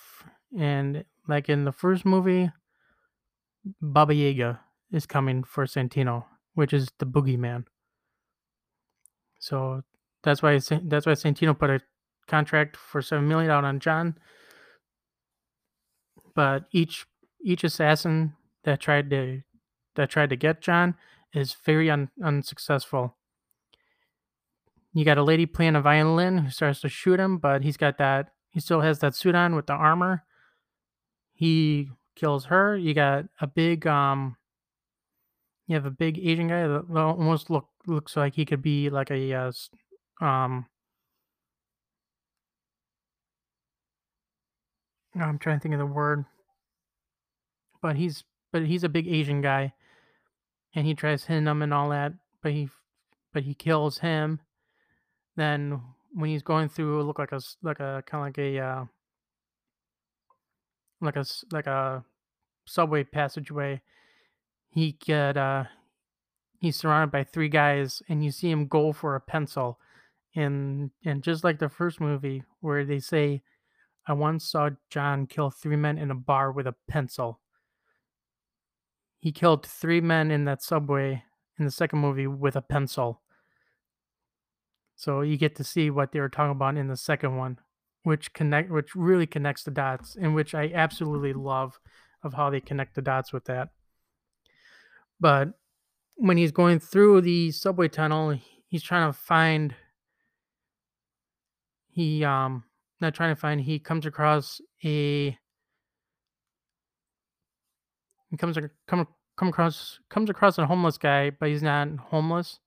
and 0.57 1.03
like 1.27 1.49
in 1.49 1.65
the 1.65 1.71
first 1.71 2.05
movie, 2.05 2.51
Baba 3.81 4.13
Yaga 4.13 4.61
is 4.91 5.05
coming 5.05 5.43
for 5.43 5.65
Santino, 5.65 6.25
which 6.53 6.73
is 6.73 6.89
the 6.99 7.05
boogeyman. 7.05 7.65
So 9.39 9.83
that's 10.23 10.41
why 10.41 10.57
that's 10.59 11.05
why 11.05 11.13
Santino 11.13 11.57
put 11.57 11.69
a 11.69 11.81
contract 12.27 12.77
for 12.77 13.01
seven 13.01 13.27
million 13.27 13.51
out 13.51 13.63
on 13.63 13.79
John. 13.79 14.17
But 16.35 16.65
each 16.71 17.05
each 17.41 17.63
assassin 17.63 18.33
that 18.63 18.79
tried 18.79 19.09
to 19.11 19.41
that 19.95 20.09
tried 20.09 20.29
to 20.29 20.35
get 20.35 20.61
John 20.61 20.95
is 21.33 21.55
very 21.65 21.89
un, 21.89 22.09
unsuccessful. 22.23 23.15
You 24.93 25.05
got 25.05 25.17
a 25.17 25.23
lady 25.23 25.45
playing 25.45 25.75
a 25.75 25.81
violin 25.81 26.39
who 26.39 26.49
starts 26.49 26.81
to 26.81 26.89
shoot 26.89 27.19
him, 27.19 27.37
but 27.37 27.63
he's 27.63 27.77
got 27.77 27.97
that 27.97 28.31
he 28.49 28.59
still 28.59 28.81
has 28.81 28.99
that 28.99 29.15
suit 29.15 29.35
on 29.35 29.55
with 29.55 29.67
the 29.67 29.73
armor. 29.73 30.23
He 31.33 31.89
kills 32.15 32.45
her. 32.45 32.75
You 32.75 32.93
got 32.93 33.25
a 33.39 33.45
big 33.45 33.85
um 33.85 34.36
you 35.67 35.75
have 35.75 35.85
a 35.85 35.91
big 35.91 36.17
Asian 36.19 36.47
guy 36.47 36.65
that 36.67 36.85
almost 36.95 37.49
look 37.49 37.67
looks 37.85 38.15
like 38.15 38.35
he 38.35 38.45
could 38.45 38.61
be 38.61 38.89
like 38.89 39.11
a 39.11 39.33
uh, 39.33 39.51
um 40.21 40.65
I'm 45.15 45.39
trying 45.39 45.59
to 45.59 45.63
think 45.63 45.73
of 45.73 45.79
the 45.79 45.85
word, 45.85 46.25
but 47.81 47.95
he's 47.95 48.23
but 48.51 48.65
he's 48.65 48.83
a 48.83 48.89
big 48.89 49.07
Asian 49.07 49.41
guy 49.41 49.73
and 50.73 50.85
he 50.85 50.93
tries 50.93 51.25
hitting 51.25 51.47
him 51.47 51.61
and 51.61 51.73
all 51.73 51.89
that, 51.89 52.13
but 52.41 52.51
he 52.51 52.69
but 53.33 53.43
he 53.43 53.53
kills 53.53 53.99
him. 53.99 54.39
Then 55.35 55.81
when 56.13 56.29
he's 56.29 56.43
going 56.43 56.69
through, 56.69 57.03
look 57.03 57.19
like 57.19 57.31
a 57.31 57.41
like 57.61 57.79
a 57.79 58.03
kind 58.05 58.21
of 58.21 58.27
like 58.27 58.37
a 58.37 58.59
uh, 58.59 58.85
like 61.01 61.15
a 61.15 61.25
like 61.51 61.67
a 61.67 62.03
subway 62.65 63.03
passageway. 63.03 63.81
He 64.77 64.91
get 64.91 65.37
uh 65.37 65.63
he's 66.59 66.75
surrounded 66.75 67.11
by 67.11 67.23
three 67.23 67.49
guys, 67.49 68.03
and 68.07 68.23
you 68.23 68.29
see 68.29 68.51
him 68.51 68.67
go 68.67 68.93
for 68.93 69.15
a 69.15 69.19
pencil, 69.19 69.79
and 70.35 70.91
and 71.03 71.23
just 71.23 71.43
like 71.43 71.57
the 71.57 71.67
first 71.67 71.99
movie 71.99 72.43
where 72.59 72.85
they 72.85 72.99
say, 72.99 73.41
"I 74.07 74.13
once 74.13 74.45
saw 74.45 74.69
John 74.91 75.25
kill 75.25 75.49
three 75.49 75.77
men 75.77 75.97
in 75.97 76.11
a 76.11 76.15
bar 76.15 76.51
with 76.51 76.67
a 76.67 76.75
pencil." 76.87 77.39
He 79.17 79.31
killed 79.31 79.65
three 79.65 79.99
men 79.99 80.29
in 80.29 80.45
that 80.45 80.61
subway 80.61 81.23
in 81.57 81.65
the 81.65 81.71
second 81.71 81.97
movie 81.97 82.27
with 82.27 82.55
a 82.55 82.61
pencil. 82.61 83.23
So 84.95 85.21
you 85.21 85.37
get 85.37 85.55
to 85.55 85.63
see 85.63 85.89
what 85.89 86.11
they 86.11 86.19
were 86.19 86.29
talking 86.29 86.51
about 86.51 86.77
in 86.77 86.87
the 86.87 86.97
second 86.97 87.35
one, 87.35 87.57
which 88.03 88.31
connect 88.31 88.69
which 88.69 88.95
really 88.95 89.25
connects 89.25 89.63
the 89.63 89.71
dots, 89.71 90.15
and 90.15 90.35
which 90.35 90.53
I 90.53 90.71
absolutely 90.71 91.33
love 91.33 91.79
of 92.21 92.35
how 92.35 92.51
they 92.51 92.61
connect 92.61 92.93
the 92.93 93.01
dots 93.01 93.33
with 93.33 93.45
that. 93.45 93.69
But 95.19 95.49
when 96.15 96.37
he's 96.37 96.51
going 96.51 96.79
through 96.79 97.21
the 97.21 97.51
subway 97.51 97.87
tunnel, 97.87 98.37
he's 98.67 98.83
trying 98.83 99.11
to 99.11 99.17
find 99.17 99.75
he 101.89 102.23
um 102.23 102.63
not 103.01 103.13
trying 103.13 103.33
to 103.33 103.39
find 103.39 103.61
he 103.61 103.79
comes 103.79 104.05
across 104.05 104.61
a 104.83 105.37
he 108.29 108.37
comes 108.37 108.57
come 108.87 109.07
come 109.35 109.47
across 109.47 109.99
comes 110.09 110.29
across 110.29 110.57
a 110.57 110.67
homeless 110.67 110.97
guy, 110.97 111.29
but 111.29 111.49
he's 111.49 111.63
not 111.63 111.87
homeless. 112.09 112.59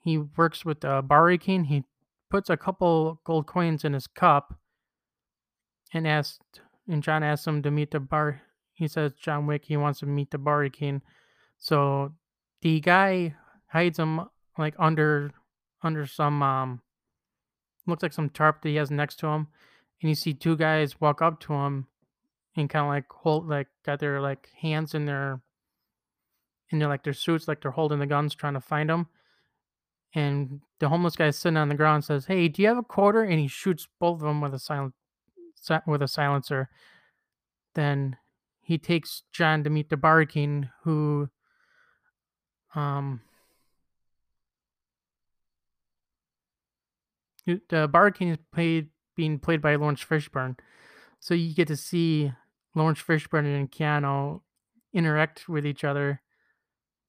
He 0.00 0.18
works 0.18 0.64
with 0.64 0.80
the 0.80 1.02
Bowery 1.02 1.38
King. 1.38 1.64
He 1.64 1.84
puts 2.30 2.48
a 2.48 2.56
couple 2.56 3.20
gold 3.24 3.46
coins 3.46 3.84
in 3.84 3.92
his 3.92 4.06
cup 4.06 4.58
and 5.92 6.06
asked 6.06 6.60
and 6.88 7.02
John 7.02 7.22
asks 7.22 7.46
him 7.46 7.62
to 7.62 7.70
meet 7.70 7.90
the 7.90 8.00
bar. 8.00 8.42
He 8.72 8.86
says 8.88 9.12
John 9.12 9.46
Wick 9.46 9.64
he 9.64 9.76
wants 9.76 10.00
to 10.00 10.06
meet 10.06 10.30
the 10.30 10.38
Bowery 10.38 10.70
King. 10.70 11.02
So 11.58 12.12
the 12.62 12.80
guy 12.80 13.34
hides 13.68 13.98
him 13.98 14.22
like 14.58 14.74
under 14.78 15.32
under 15.82 16.06
some 16.06 16.42
um 16.42 16.82
looks 17.86 18.02
like 18.02 18.12
some 18.12 18.30
tarp 18.30 18.62
that 18.62 18.68
he 18.68 18.76
has 18.76 18.90
next 18.90 19.16
to 19.20 19.26
him, 19.28 19.48
and 20.00 20.08
you 20.08 20.14
see 20.14 20.34
two 20.34 20.56
guys 20.56 21.00
walk 21.00 21.22
up 21.22 21.40
to 21.40 21.52
him 21.52 21.86
and 22.56 22.70
kind 22.70 22.84
of 22.86 22.88
like 22.88 23.04
hold 23.10 23.48
like 23.48 23.68
got 23.84 24.00
their 24.00 24.20
like 24.20 24.48
hands 24.60 24.94
in 24.94 25.06
their 25.06 25.40
in 26.70 26.78
their 26.78 26.88
like 26.88 27.04
their 27.04 27.12
suits 27.12 27.46
like 27.46 27.60
they're 27.60 27.70
holding 27.70 27.98
the 27.98 28.06
guns 28.06 28.34
trying 28.34 28.54
to 28.54 28.60
find 28.60 28.90
him. 28.90 29.06
And 30.14 30.60
the 30.78 30.88
homeless 30.88 31.16
guy 31.16 31.30
sitting 31.30 31.56
on 31.56 31.68
the 31.68 31.74
ground 31.74 32.04
says, 32.04 32.26
"Hey, 32.26 32.48
do 32.48 32.62
you 32.62 32.68
have 32.68 32.78
a 32.78 32.82
quarter?" 32.82 33.22
And 33.22 33.38
he 33.38 33.48
shoots 33.48 33.86
both 34.00 34.16
of 34.16 34.26
them 34.26 34.40
with 34.40 34.54
a 34.54 34.58
silent 34.58 34.94
with 35.86 36.02
a 36.02 36.08
silencer. 36.08 36.68
Then 37.74 38.16
he 38.60 38.78
takes 38.78 39.24
John 39.32 39.62
to 39.64 39.70
meet 39.70 39.90
the 39.90 39.96
Bowery 39.96 40.26
King, 40.26 40.70
who 40.82 41.28
um 42.76 43.20
the 47.68 47.88
Bowery 47.88 48.12
King 48.12 48.28
is 48.28 48.38
played 48.52 48.88
being 49.16 49.38
played 49.38 49.62
by 49.62 49.74
Laurence 49.76 50.04
Fishburne. 50.04 50.58
So 51.20 51.34
you 51.34 51.54
get 51.54 51.68
to 51.68 51.76
see 51.76 52.32
Laurence 52.74 53.02
Fishburne 53.02 53.46
and 53.46 53.70
Keanu 53.70 54.42
interact 54.92 55.48
with 55.48 55.66
each 55.66 55.84
other. 55.84 56.20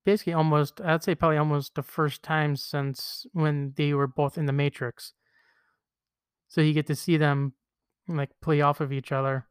Basically, 0.06 0.34
almost 0.34 0.80
I'd 0.82 1.03
say 1.03 1.15
probably 1.15 1.38
almost 1.38 1.75
the 1.75 1.84
first 1.84 2.23
time 2.23 2.56
since 2.56 3.25
when 3.34 3.73
they 3.75 3.93
were 3.93 4.08
both 4.08 4.38
in 4.38 4.45
the 4.45 4.53
Matrix. 4.53 5.13
So 6.47 6.62
you 6.62 6.73
get 6.73 6.88
to 6.88 6.95
see 6.95 7.17
them 7.17 7.53
like 8.08 8.30
play 8.41 8.62
off 8.62 8.80
of 8.80 8.93
each 8.93 9.12
other. 9.12 9.45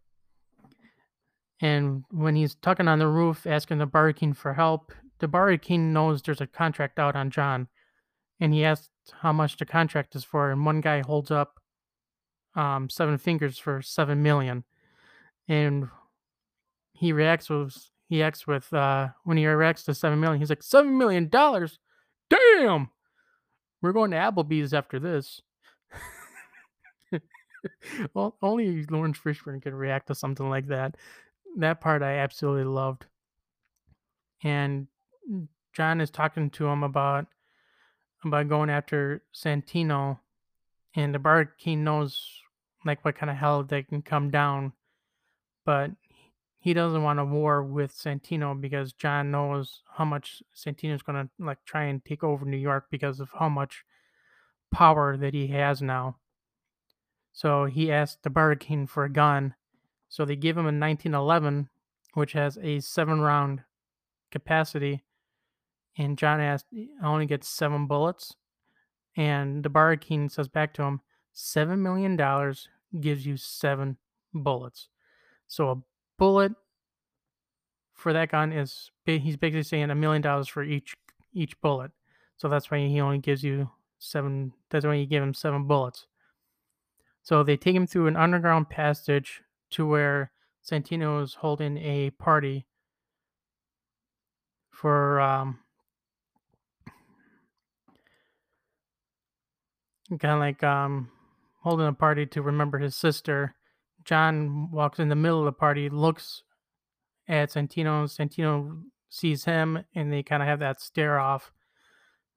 And 1.60 2.04
when 2.10 2.36
he's 2.36 2.54
tucking 2.54 2.88
on 2.88 2.98
the 2.98 3.08
roof 3.08 3.46
asking 3.46 3.78
the 3.78 3.86
Bowery 3.86 4.14
King 4.14 4.32
for 4.32 4.54
help, 4.54 4.92
the 5.18 5.28
Bowery 5.28 5.58
King 5.58 5.92
knows 5.92 6.22
there's 6.22 6.40
a 6.40 6.46
contract 6.46 6.98
out 6.98 7.16
on 7.16 7.30
John. 7.30 7.68
And 8.38 8.52
he 8.52 8.64
asks 8.64 8.90
how 9.22 9.32
much 9.32 9.56
the 9.56 9.64
contract 9.64 10.14
is 10.14 10.24
for, 10.24 10.50
and 10.50 10.66
one 10.66 10.82
guy 10.82 11.00
holds 11.00 11.30
up 11.30 11.58
um, 12.54 12.90
seven 12.90 13.16
fingers 13.18 13.58
for 13.58 13.80
seven 13.80 14.22
million. 14.22 14.64
And 15.48 15.88
he 16.92 17.12
reacts 17.12 17.48
with 17.48 17.90
he 18.08 18.22
acts 18.22 18.46
with 18.46 18.72
uh 18.72 19.08
when 19.24 19.36
he 19.36 19.46
reacts 19.46 19.84
to 19.84 19.94
seven 19.94 20.20
million, 20.20 20.40
he's 20.40 20.50
like, 20.50 20.62
seven 20.62 20.98
million 20.98 21.28
dollars? 21.28 21.78
Damn! 22.28 22.90
We're 23.80 23.92
going 23.92 24.10
to 24.10 24.16
Applebee's 24.16 24.74
after 24.74 24.98
this. 24.98 25.40
well, 28.14 28.36
only 28.42 28.84
Laurence 28.86 29.18
Fishburne 29.18 29.62
can 29.62 29.74
react 29.74 30.08
to 30.08 30.14
something 30.14 30.48
like 30.48 30.66
that. 30.68 30.96
That 31.58 31.80
part 31.80 32.02
I 32.02 32.18
absolutely 32.18 32.64
loved. 32.64 33.06
And 34.42 34.88
John 35.72 36.00
is 36.00 36.10
talking 36.10 36.50
to 36.50 36.66
him 36.66 36.82
about 36.82 37.26
about 38.24 38.48
going 38.48 38.70
after 38.70 39.22
Santino, 39.34 40.18
and 40.94 41.14
the 41.14 41.18
Bar 41.18 41.44
King 41.44 41.84
knows 41.84 42.42
like 42.84 43.04
what 43.04 43.16
kind 43.16 43.30
of 43.30 43.36
hell 43.36 43.62
they 43.62 43.82
can 43.82 44.02
come 44.02 44.30
down, 44.30 44.72
but 45.64 45.90
he 46.58 46.74
doesn't 46.74 47.02
want 47.02 47.20
a 47.20 47.24
war 47.24 47.62
with 47.62 47.96
Santino 47.96 48.60
because 48.60 48.92
John 48.92 49.30
knows 49.30 49.82
how 49.96 50.04
much 50.04 50.42
Santino's 50.54 51.02
gonna 51.02 51.28
like 51.38 51.58
try 51.64 51.84
and 51.84 52.04
take 52.04 52.24
over 52.24 52.44
New 52.44 52.56
York 52.56 52.86
because 52.90 53.20
of 53.20 53.30
how 53.38 53.48
much 53.48 53.84
power 54.72 55.16
that 55.16 55.34
he 55.34 55.48
has 55.48 55.80
now. 55.80 56.16
So 57.32 57.66
he 57.66 57.92
asked 57.92 58.22
the 58.22 58.30
Bar 58.30 58.56
King 58.56 58.86
for 58.86 59.04
a 59.04 59.12
gun. 59.12 59.54
So 60.08 60.24
they 60.24 60.36
give 60.36 60.56
him 60.56 60.64
a 60.64 60.72
1911, 60.72 61.68
which 62.14 62.32
has 62.32 62.58
a 62.62 62.80
seven 62.80 63.20
round 63.20 63.62
capacity. 64.30 65.04
And 65.98 66.18
John 66.18 66.40
asked, 66.40 66.66
I 66.74 67.06
only 67.06 67.26
get 67.26 67.44
seven 67.44 67.86
bullets. 67.86 68.34
And 69.16 69.62
the 69.62 69.70
Bar 69.70 69.96
King 69.96 70.28
says 70.28 70.48
back 70.48 70.74
to 70.74 70.82
him, 70.82 71.00
$7 71.34 71.78
million 71.78 72.16
gives 73.00 73.26
you 73.26 73.36
seven 73.36 73.96
bullets. 74.34 74.88
So 75.48 75.70
a 75.70 75.76
bullet 76.18 76.52
for 77.94 78.12
that 78.12 78.30
gun 78.30 78.52
is 78.52 78.90
he's 79.04 79.36
basically 79.36 79.62
saying 79.62 79.90
a 79.90 79.94
million 79.94 80.22
dollars 80.22 80.48
for 80.48 80.62
each 80.62 80.94
each 81.32 81.58
bullet. 81.60 81.90
So 82.36 82.48
that's 82.48 82.70
why 82.70 82.86
he 82.86 83.00
only 83.00 83.18
gives 83.18 83.42
you 83.42 83.70
seven. 83.98 84.52
That's 84.70 84.84
why 84.84 84.94
you 84.94 85.06
give 85.06 85.22
him 85.22 85.34
seven 85.34 85.66
bullets. 85.66 86.06
So 87.22 87.42
they 87.42 87.56
take 87.56 87.74
him 87.74 87.86
through 87.86 88.06
an 88.06 88.16
underground 88.16 88.68
passage 88.68 89.42
to 89.70 89.86
where 89.86 90.30
Santino 90.64 91.22
is 91.22 91.34
holding 91.34 91.78
a 91.78 92.10
party 92.10 92.66
for 94.70 95.20
um 95.20 95.58
kind 100.08 100.34
of 100.34 100.40
like 100.40 100.62
um 100.62 101.10
holding 101.60 101.86
a 101.86 101.92
party 101.92 102.26
to 102.26 102.42
remember 102.42 102.78
his 102.78 102.94
sister. 102.94 103.54
John 104.04 104.70
walks 104.70 105.00
in 105.00 105.08
the 105.08 105.16
middle 105.16 105.40
of 105.40 105.46
the 105.46 105.52
party, 105.52 105.88
looks 105.88 106.44
at 107.28 107.50
Santino. 107.50 108.04
Santino 108.04 108.82
sees 109.08 109.44
him, 109.44 109.84
and 109.94 110.12
they 110.12 110.22
kind 110.22 110.42
of 110.42 110.48
have 110.48 110.60
that 110.60 110.80
stare 110.80 111.18
off. 111.18 111.50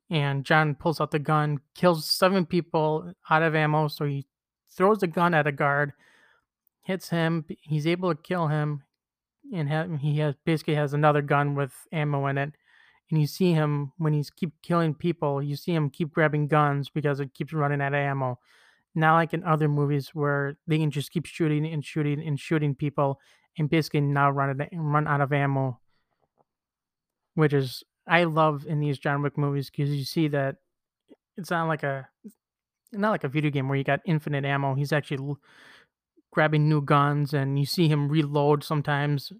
And 0.09 0.43
John 0.43 0.73
pulls 0.73 0.99
out 0.99 1.11
the 1.11 1.19
gun, 1.19 1.59
kills 1.75 2.09
seven 2.09 2.47
people 2.47 3.13
out 3.29 3.43
of 3.43 3.53
ammo. 3.53 3.87
So 3.87 4.05
he 4.05 4.25
throws 4.71 4.99
the 4.99 5.07
gun 5.07 5.35
at 5.35 5.45
a 5.45 5.51
guard, 5.51 5.93
hits 6.81 7.09
him. 7.09 7.45
He's 7.61 7.85
able 7.85 8.15
to 8.15 8.21
kill 8.21 8.47
him, 8.47 8.83
and 9.53 9.69
ha- 9.69 9.97
he 9.99 10.17
has 10.19 10.33
basically 10.43 10.75
has 10.75 10.93
another 10.93 11.21
gun 11.21 11.53
with 11.53 11.73
ammo 11.91 12.25
in 12.25 12.39
it. 12.39 12.53
And 13.09 13.19
you 13.19 13.27
see 13.27 13.53
him 13.53 13.91
when 13.97 14.13
he's 14.13 14.29
keep 14.29 14.51
killing 14.61 14.93
people. 14.93 15.41
You 15.41 15.55
see 15.55 15.73
him 15.73 15.89
keep 15.89 16.13
grabbing 16.13 16.47
guns 16.47 16.89
because 16.89 17.19
it 17.19 17.33
keeps 17.33 17.53
running 17.53 17.81
out 17.81 17.93
of 17.93 17.99
ammo. 17.99 18.39
Not 18.95 19.15
like 19.15 19.33
in 19.33 19.43
other 19.43 19.67
movies 19.67 20.09
where 20.13 20.57
they 20.67 20.77
can 20.77 20.91
just 20.91 21.11
keep 21.11 21.25
shooting 21.25 21.65
and 21.65 21.83
shooting 21.83 22.21
and 22.25 22.39
shooting 22.39 22.75
people 22.75 23.19
and 23.57 23.69
basically 23.69 24.01
now 24.01 24.29
run 24.29 24.61
out, 24.61 24.67
run 24.73 25.07
out 25.07 25.21
of 25.21 25.33
ammo. 25.33 25.79
Which 27.33 27.53
is 27.53 27.83
I 28.07 28.23
love 28.25 28.65
in 28.67 28.79
these 28.79 28.99
John 28.99 29.21
Wick 29.21 29.37
movies 29.37 29.69
because 29.69 29.91
you 29.91 30.03
see 30.03 30.27
that 30.29 30.57
it's 31.37 31.51
not 31.51 31.67
like 31.67 31.83
a 31.83 32.07
not 32.91 33.11
like 33.11 33.23
a 33.23 33.29
video 33.29 33.51
game 33.51 33.69
where 33.69 33.77
you 33.77 33.83
got 33.83 34.01
infinite 34.05 34.45
ammo. 34.45 34.75
He's 34.75 34.91
actually 34.91 35.35
grabbing 36.31 36.69
new 36.69 36.81
guns, 36.81 37.33
and 37.33 37.57
you 37.59 37.65
see 37.65 37.87
him 37.87 38.09
reload 38.09 38.63
sometimes. 38.63 39.31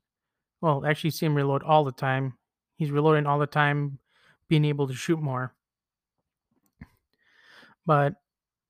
Well, 0.62 0.86
actually, 0.86 1.12
see 1.12 1.26
him 1.26 1.36
reload 1.36 1.64
all 1.64 1.84
the 1.84 1.92
time. 1.92 2.34
He's 2.80 2.92
reloading 2.92 3.28
all 3.28 3.40
the 3.40 3.46
time, 3.46 4.00
being 4.48 4.64
able 4.64 4.88
to 4.88 4.94
shoot 4.94 5.22
more. 5.22 5.54
But 7.86 8.14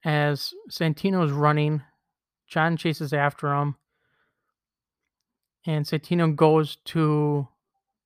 as 0.03 0.51
Santino's 0.71 1.31
running, 1.31 1.83
John 2.47 2.75
chases 2.75 3.13
after 3.13 3.53
him, 3.53 3.75
and 5.67 5.85
Santino 5.85 6.35
goes 6.35 6.77
to 6.85 7.47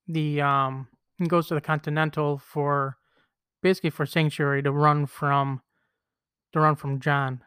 the 0.06 0.42
um 0.42 0.88
goes 1.26 1.48
to 1.48 1.54
the 1.54 1.62
Continental 1.62 2.36
for 2.36 2.98
basically 3.62 3.88
for 3.88 4.04
sanctuary 4.04 4.62
to 4.62 4.72
run 4.72 5.06
from 5.06 5.62
to 6.52 6.60
run 6.60 6.76
from 6.76 7.00
John. 7.00 7.40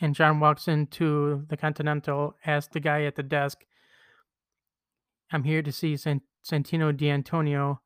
And 0.00 0.14
John 0.14 0.38
walks 0.38 0.68
into 0.68 1.46
the 1.48 1.56
Continental, 1.56 2.36
asks 2.46 2.72
the 2.72 2.78
guy 2.78 3.02
at 3.02 3.16
the 3.16 3.24
desk, 3.24 3.64
I'm 5.32 5.42
here 5.42 5.62
to 5.62 5.72
see 5.72 5.96
San- 5.96 6.20
Santino 6.44 6.96
D'Antonio. 6.96 7.80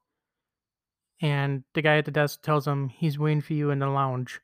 And 1.20 1.64
the 1.74 1.82
guy 1.82 1.98
at 1.98 2.04
the 2.04 2.10
desk 2.10 2.42
tells 2.42 2.66
him 2.66 2.88
he's 2.88 3.18
waiting 3.18 3.40
for 3.40 3.54
you 3.54 3.70
in 3.70 3.78
the 3.78 3.88
lounge. 3.88 4.40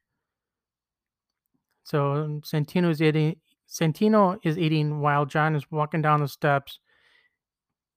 So 1.85 2.41
Santino 2.43 2.91
is 2.91 3.03
eating. 3.03 3.37
Santino 3.69 4.39
is 4.43 4.59
eating 4.59 5.01
while 5.01 5.27
John 5.27 5.55
is 5.55 5.71
walking 5.71 6.03
down 6.03 6.21
the 6.21 6.29
steps, 6.29 6.79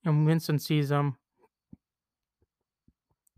and 0.03 0.25
Winston 0.25 0.59
sees 0.59 0.91
him. 0.91 1.17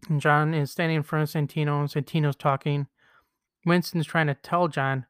And 0.08 0.22
John 0.22 0.54
is 0.54 0.72
standing 0.72 0.98
in 0.98 1.04
front 1.04 1.24
of 1.24 1.30
Santino, 1.30 1.80
and 1.80 1.90
Santino's 1.90 2.36
talking. 2.36 2.88
Winston's 3.66 4.08
trying 4.08 4.28
to 4.28 4.36
tell 4.36 4.68
John, 4.68 5.06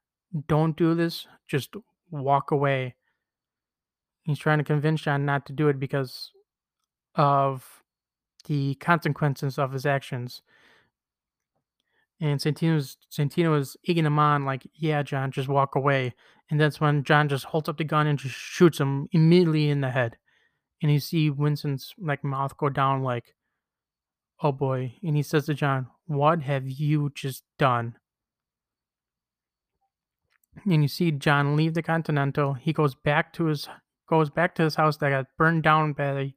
"Don't 0.48 0.76
do 0.76 0.96
this. 0.96 1.28
Just 1.48 1.76
walk 2.10 2.52
away." 2.52 2.96
He's 4.24 4.40
trying 4.40 4.58
to 4.58 4.64
convince 4.64 5.02
John 5.02 5.26
not 5.26 5.46
to 5.46 5.54
do 5.54 5.68
it 5.70 5.80
because 5.80 6.32
of 7.16 7.79
the 8.46 8.76
consequences 8.76 9.58
of 9.58 9.72
his 9.72 9.86
actions. 9.86 10.42
And 12.22 12.40
Santino's 12.40 12.98
Santino 13.12 13.58
is 13.58 13.78
egging 13.88 14.06
him 14.06 14.20
on, 14.20 14.44
like, 14.44 14.68
"Yeah, 14.74 15.04
John, 15.04 15.32
just 15.32 15.48
walk 15.48 15.76
away." 15.76 16.14
And 16.50 16.60
that's 16.60 16.82
when 16.82 17.04
John 17.04 17.30
just 17.30 17.46
holds 17.46 17.70
up 17.70 17.78
the 17.78 17.84
gun 17.84 18.08
and 18.08 18.20
just 18.20 18.36
shoots 18.36 18.80
him 18.80 19.08
immediately 19.12 19.70
in 19.70 19.82
the 19.82 19.92
head. 19.92 20.18
And 20.82 20.92
you 20.92 21.00
see 21.00 21.30
Winston's 21.30 21.94
like 21.98 22.24
mouth 22.24 22.58
go 22.58 22.70
down, 22.70 23.04
like, 23.04 23.36
"Oh 24.42 24.52
boy!" 24.52 24.98
And 25.04 25.16
he 25.16 25.24
says 25.24 25.46
to 25.46 25.54
John, 25.54 25.88
"What 26.08 26.42
have 26.44 26.68
you 26.70 27.10
just 27.16 27.44
done?" 27.58 27.98
And 30.66 30.82
you 30.82 30.88
see 30.88 31.12
John 31.12 31.56
leave 31.56 31.74
the 31.74 31.84
Continental. 31.84 32.54
He 32.54 32.74
goes 32.74 32.96
back 32.96 33.32
to 33.34 33.46
his 33.46 33.70
goes 34.08 34.30
back 34.30 34.56
to 34.56 34.64
his 34.64 34.76
house 34.76 34.98
that 34.98 35.10
got 35.12 35.28
burned 35.38 35.64
down 35.64 35.94
by 35.94 36.34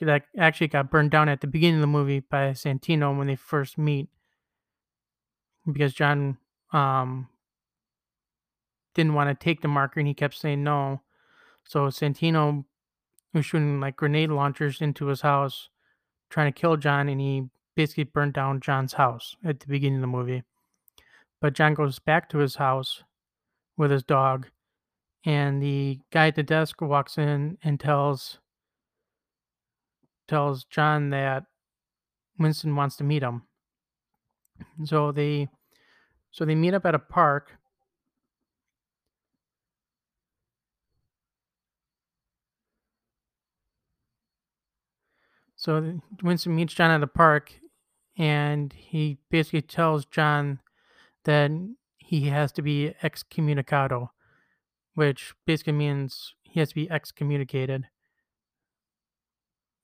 that 0.00 0.24
actually 0.36 0.68
got 0.68 0.90
burned 0.90 1.10
down 1.10 1.28
at 1.28 1.40
the 1.40 1.46
beginning 1.46 1.76
of 1.76 1.80
the 1.80 1.86
movie 1.86 2.20
by 2.20 2.50
Santino 2.50 3.16
when 3.16 3.26
they 3.26 3.36
first 3.36 3.78
meet 3.78 4.08
because 5.70 5.94
John 5.94 6.38
um 6.72 7.28
didn't 8.94 9.14
want 9.14 9.28
to 9.28 9.44
take 9.44 9.60
the 9.60 9.68
marker 9.68 10.00
and 10.00 10.06
he 10.06 10.14
kept 10.14 10.34
saying 10.34 10.64
no. 10.64 11.02
So 11.64 11.86
Santino 11.86 12.64
was 13.34 13.44
shooting 13.44 13.80
like 13.80 13.96
grenade 13.96 14.30
launchers 14.30 14.80
into 14.80 15.06
his 15.06 15.20
house 15.20 15.68
trying 16.30 16.52
to 16.52 16.58
kill 16.58 16.76
John 16.76 17.08
and 17.08 17.20
he 17.20 17.44
basically 17.74 18.04
burned 18.04 18.32
down 18.32 18.60
John's 18.60 18.94
house 18.94 19.36
at 19.44 19.60
the 19.60 19.66
beginning 19.66 19.98
of 19.98 20.00
the 20.02 20.06
movie. 20.06 20.42
But 21.40 21.52
John 21.52 21.74
goes 21.74 21.98
back 21.98 22.28
to 22.30 22.38
his 22.38 22.56
house 22.56 23.02
with 23.76 23.90
his 23.90 24.02
dog 24.02 24.48
and 25.24 25.62
the 25.62 26.00
guy 26.10 26.28
at 26.28 26.36
the 26.36 26.42
desk 26.42 26.80
walks 26.80 27.18
in 27.18 27.58
and 27.62 27.78
tells 27.78 28.38
tells 30.28 30.64
John 30.64 31.10
that 31.10 31.44
Winston 32.38 32.76
wants 32.76 32.96
to 32.96 33.04
meet 33.04 33.22
him. 33.22 33.42
So 34.84 35.12
they 35.12 35.48
so 36.30 36.44
they 36.44 36.54
meet 36.54 36.74
up 36.74 36.84
at 36.84 36.94
a 36.94 36.98
park. 36.98 37.52
So 45.56 46.00
Winston 46.22 46.54
meets 46.54 46.74
John 46.74 46.90
at 46.90 47.02
a 47.02 47.06
park 47.06 47.54
and 48.16 48.72
he 48.72 49.18
basically 49.30 49.62
tells 49.62 50.04
John 50.04 50.60
that 51.24 51.50
he 51.98 52.28
has 52.28 52.52
to 52.52 52.62
be 52.62 52.94
excommunicado, 53.02 54.10
which 54.94 55.34
basically 55.44 55.72
means 55.72 56.34
he 56.42 56.60
has 56.60 56.70
to 56.70 56.74
be 56.74 56.90
excommunicated. 56.90 57.86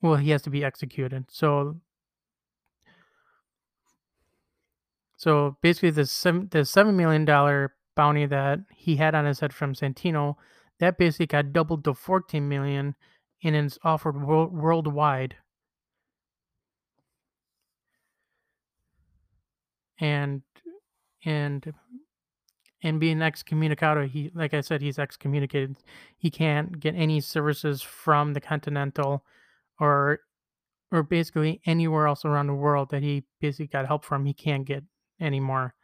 Well, 0.02 0.16
he 0.16 0.30
has 0.30 0.42
to 0.42 0.50
be 0.50 0.64
executed. 0.64 1.26
So 1.30 1.80
So 5.22 5.56
basically, 5.62 5.90
the 5.90 6.04
seven 6.04 6.48
the 6.50 6.64
seven 6.64 6.96
million 6.96 7.24
dollar 7.24 7.74
bounty 7.94 8.26
that 8.26 8.58
he 8.74 8.96
had 8.96 9.14
on 9.14 9.24
his 9.24 9.38
head 9.38 9.52
from 9.54 9.72
Santino, 9.72 10.34
that 10.80 10.98
basically 10.98 11.26
got 11.26 11.52
doubled 11.52 11.84
to 11.84 11.94
fourteen 11.94 12.48
million, 12.48 12.96
and 13.44 13.54
it's 13.54 13.78
offered 13.84 14.20
world, 14.20 14.52
worldwide. 14.52 15.36
And 20.00 20.42
and 21.24 21.72
and 22.82 22.98
being 22.98 23.18
excommunicado, 23.18 24.08
he 24.08 24.32
like 24.34 24.54
I 24.54 24.60
said, 24.60 24.82
he's 24.82 24.98
excommunicated. 24.98 25.76
He 26.16 26.30
can't 26.30 26.80
get 26.80 26.96
any 26.96 27.20
services 27.20 27.80
from 27.80 28.32
the 28.32 28.40
Continental, 28.40 29.24
or 29.80 30.20
or 30.90 31.02
basically 31.02 31.60
anywhere 31.64 32.06
else 32.06 32.24
around 32.24 32.46
the 32.46 32.54
world 32.54 32.90
that 32.90 33.02
he 33.02 33.24
basically 33.40 33.66
got 33.66 33.86
help 33.86 34.04
from. 34.04 34.26
He 34.26 34.34
can't 34.34 34.66
get 34.66 34.84
anymore. 35.18 35.74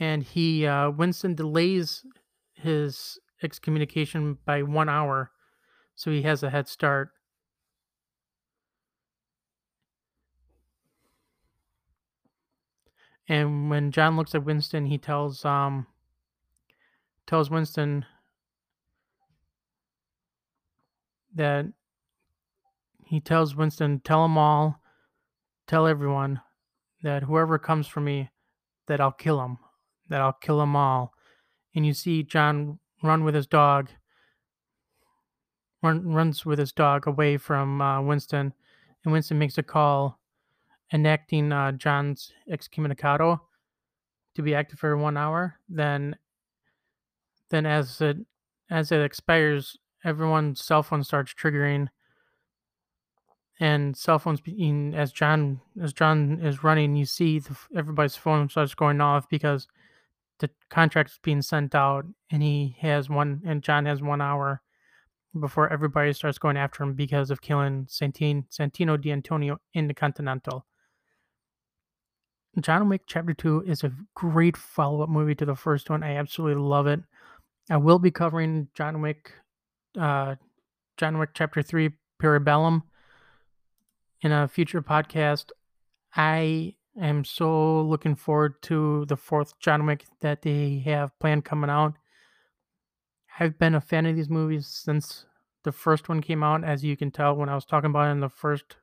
And 0.00 0.24
he, 0.24 0.66
uh, 0.66 0.90
Winston 0.90 1.36
delays 1.36 2.04
his 2.54 3.20
excommunication 3.40 4.38
by 4.44 4.62
one 4.62 4.88
hour, 4.88 5.30
so 5.94 6.10
he 6.10 6.22
has 6.22 6.42
a 6.42 6.50
head 6.50 6.66
start. 6.66 7.10
And 13.28 13.70
when 13.70 13.92
John 13.92 14.16
looks 14.16 14.34
at 14.34 14.44
Winston, 14.44 14.86
he 14.86 14.98
tells 14.98 15.44
um 15.44 15.86
tells 17.26 17.50
Winston 17.50 18.04
that 21.34 21.66
he 23.06 23.20
tells 23.20 23.56
Winston, 23.56 24.00
tell 24.00 24.22
them 24.22 24.38
all 24.38 24.82
tell 25.66 25.86
everyone 25.86 26.40
that 27.02 27.22
whoever 27.22 27.58
comes 27.58 27.86
for 27.86 28.00
me, 28.00 28.30
that 28.88 29.00
I'll 29.00 29.12
kill 29.12 29.42
him, 29.42 29.58
that 30.08 30.20
I'll 30.20 30.34
kill 30.34 30.58
them 30.58 30.76
all. 30.76 31.14
And 31.74 31.86
you 31.86 31.94
see 31.94 32.22
John 32.22 32.78
run 33.02 33.24
with 33.24 33.34
his 33.34 33.46
dog, 33.46 33.88
run, 35.82 36.06
runs 36.12 36.44
with 36.44 36.58
his 36.58 36.72
dog 36.72 37.06
away 37.06 37.36
from 37.36 37.80
uh, 37.80 38.02
Winston, 38.02 38.52
and 39.04 39.12
Winston 39.12 39.38
makes 39.38 39.58
a 39.58 39.62
call 39.62 40.20
enacting 40.92 41.52
uh, 41.52 41.72
John's 41.72 42.32
excommunicado 42.50 43.40
to 44.34 44.42
be 44.42 44.54
active 44.54 44.78
for 44.78 44.96
one 44.96 45.16
hour. 45.16 45.58
Then, 45.68 46.16
then 47.50 47.66
as 47.66 48.00
it 48.00 48.18
as 48.70 48.92
it 48.92 49.00
expires, 49.00 49.78
everyone's 50.04 50.64
cell 50.64 50.82
phone 50.82 51.04
starts 51.04 51.34
triggering 51.34 51.88
and 53.62 53.96
cell 53.96 54.18
phones 54.18 54.40
being 54.40 54.92
as 54.94 55.12
John 55.12 55.60
as 55.80 55.92
John 55.92 56.40
is 56.42 56.64
running, 56.64 56.96
you 56.96 57.06
see 57.06 57.38
the, 57.38 57.56
everybody's 57.76 58.16
phone 58.16 58.48
starts 58.48 58.74
going 58.74 59.00
off 59.00 59.28
because 59.28 59.68
the 60.40 60.50
contract 60.68 61.10
is 61.10 61.20
being 61.22 61.42
sent 61.42 61.74
out, 61.74 62.04
and 62.30 62.42
he 62.42 62.76
has 62.80 63.08
one, 63.08 63.40
and 63.46 63.62
John 63.62 63.86
has 63.86 64.02
one 64.02 64.20
hour 64.20 64.60
before 65.38 65.72
everybody 65.72 66.12
starts 66.12 66.38
going 66.38 66.56
after 66.56 66.82
him 66.82 66.94
because 66.94 67.30
of 67.30 67.40
killing 67.40 67.86
Santino, 67.86 68.44
Santino 68.50 69.00
D'Antonio 69.00 69.58
in 69.74 69.86
the 69.86 69.94
Continental. 69.94 70.66
John 72.60 72.88
Wick 72.88 73.02
Chapter 73.06 73.32
2 73.32 73.64
is 73.66 73.84
a 73.84 73.92
great 74.14 74.56
follow 74.56 75.02
up 75.02 75.08
movie 75.08 75.36
to 75.36 75.46
the 75.46 75.54
first 75.54 75.88
one. 75.88 76.02
I 76.02 76.16
absolutely 76.16 76.60
love 76.60 76.88
it. 76.88 77.00
I 77.70 77.76
will 77.76 78.00
be 78.00 78.10
covering 78.10 78.68
John 78.74 79.00
Wick, 79.00 79.32
uh, 79.98 80.36
John 80.96 81.18
Wick 81.18 81.30
Chapter 81.34 81.62
3 81.62 81.90
Parabellum 82.20 82.82
in 84.20 84.32
a 84.32 84.48
future 84.48 84.82
podcast. 84.82 85.50
I 86.14 86.74
am 87.00 87.24
so 87.24 87.82
looking 87.82 88.14
forward 88.14 88.62
to 88.62 89.06
the 89.06 89.16
fourth 89.16 89.58
John 89.58 89.86
Wick 89.86 90.04
that 90.20 90.42
they 90.42 90.82
have 90.84 91.18
planned 91.18 91.44
coming 91.44 91.70
out. 91.70 91.94
I've 93.40 93.58
been 93.58 93.74
a 93.74 93.80
fan 93.80 94.06
of 94.06 94.14
these 94.14 94.28
movies 94.28 94.66
since 94.66 95.24
the 95.64 95.72
first 95.72 96.08
one 96.08 96.20
came 96.20 96.42
out, 96.42 96.64
as 96.64 96.84
you 96.84 96.96
can 96.96 97.10
tell 97.10 97.34
when 97.34 97.48
I 97.48 97.54
was 97.54 97.64
talking 97.64 97.90
about 97.90 98.08
it 98.08 98.12
in 98.12 98.20
the 98.20 98.28
first, 98.28 98.76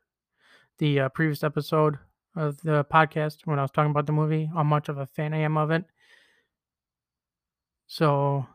the 0.80 1.01
uh, 1.01 1.10
previous 1.10 1.43
episode 1.43 1.99
of 2.36 2.62
the 2.62 2.86
podcast 2.86 3.45
when 3.45 3.60
I 3.60 3.64
was 3.64 3.72
talking 3.72 3.91
about 3.91 4.05
the 4.05 4.14
movie, 4.14 4.49
how 4.53 4.64
much 4.64 4.89
of 4.89 4.97
a 4.97 5.05
fan 5.05 5.34
I 5.34 5.39
am 5.39 5.57
of 5.57 5.72
it. 5.72 5.84
So, 7.86 8.45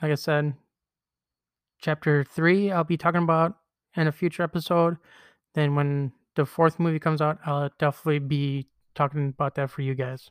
like 0.00 0.12
I 0.12 0.16
said, 0.16 0.54
chapter 1.82 2.24
three, 2.24 2.70
I'll 2.70 2.84
be 2.84 2.96
talking 2.96 3.22
about 3.22 3.58
in 3.96 4.06
a 4.06 4.12
future 4.12 4.42
episode. 4.42 4.96
Then 5.54 5.74
when 5.74 6.12
the 6.36 6.46
fourth 6.46 6.80
movie 6.80 6.98
comes 6.98 7.20
out, 7.20 7.38
I'll 7.44 7.70
definitely 7.78 8.20
be 8.20 8.68
talking 8.94 9.28
about 9.28 9.56
that 9.56 9.70
for 9.70 9.82
you 9.82 9.94
guys. 9.94 10.30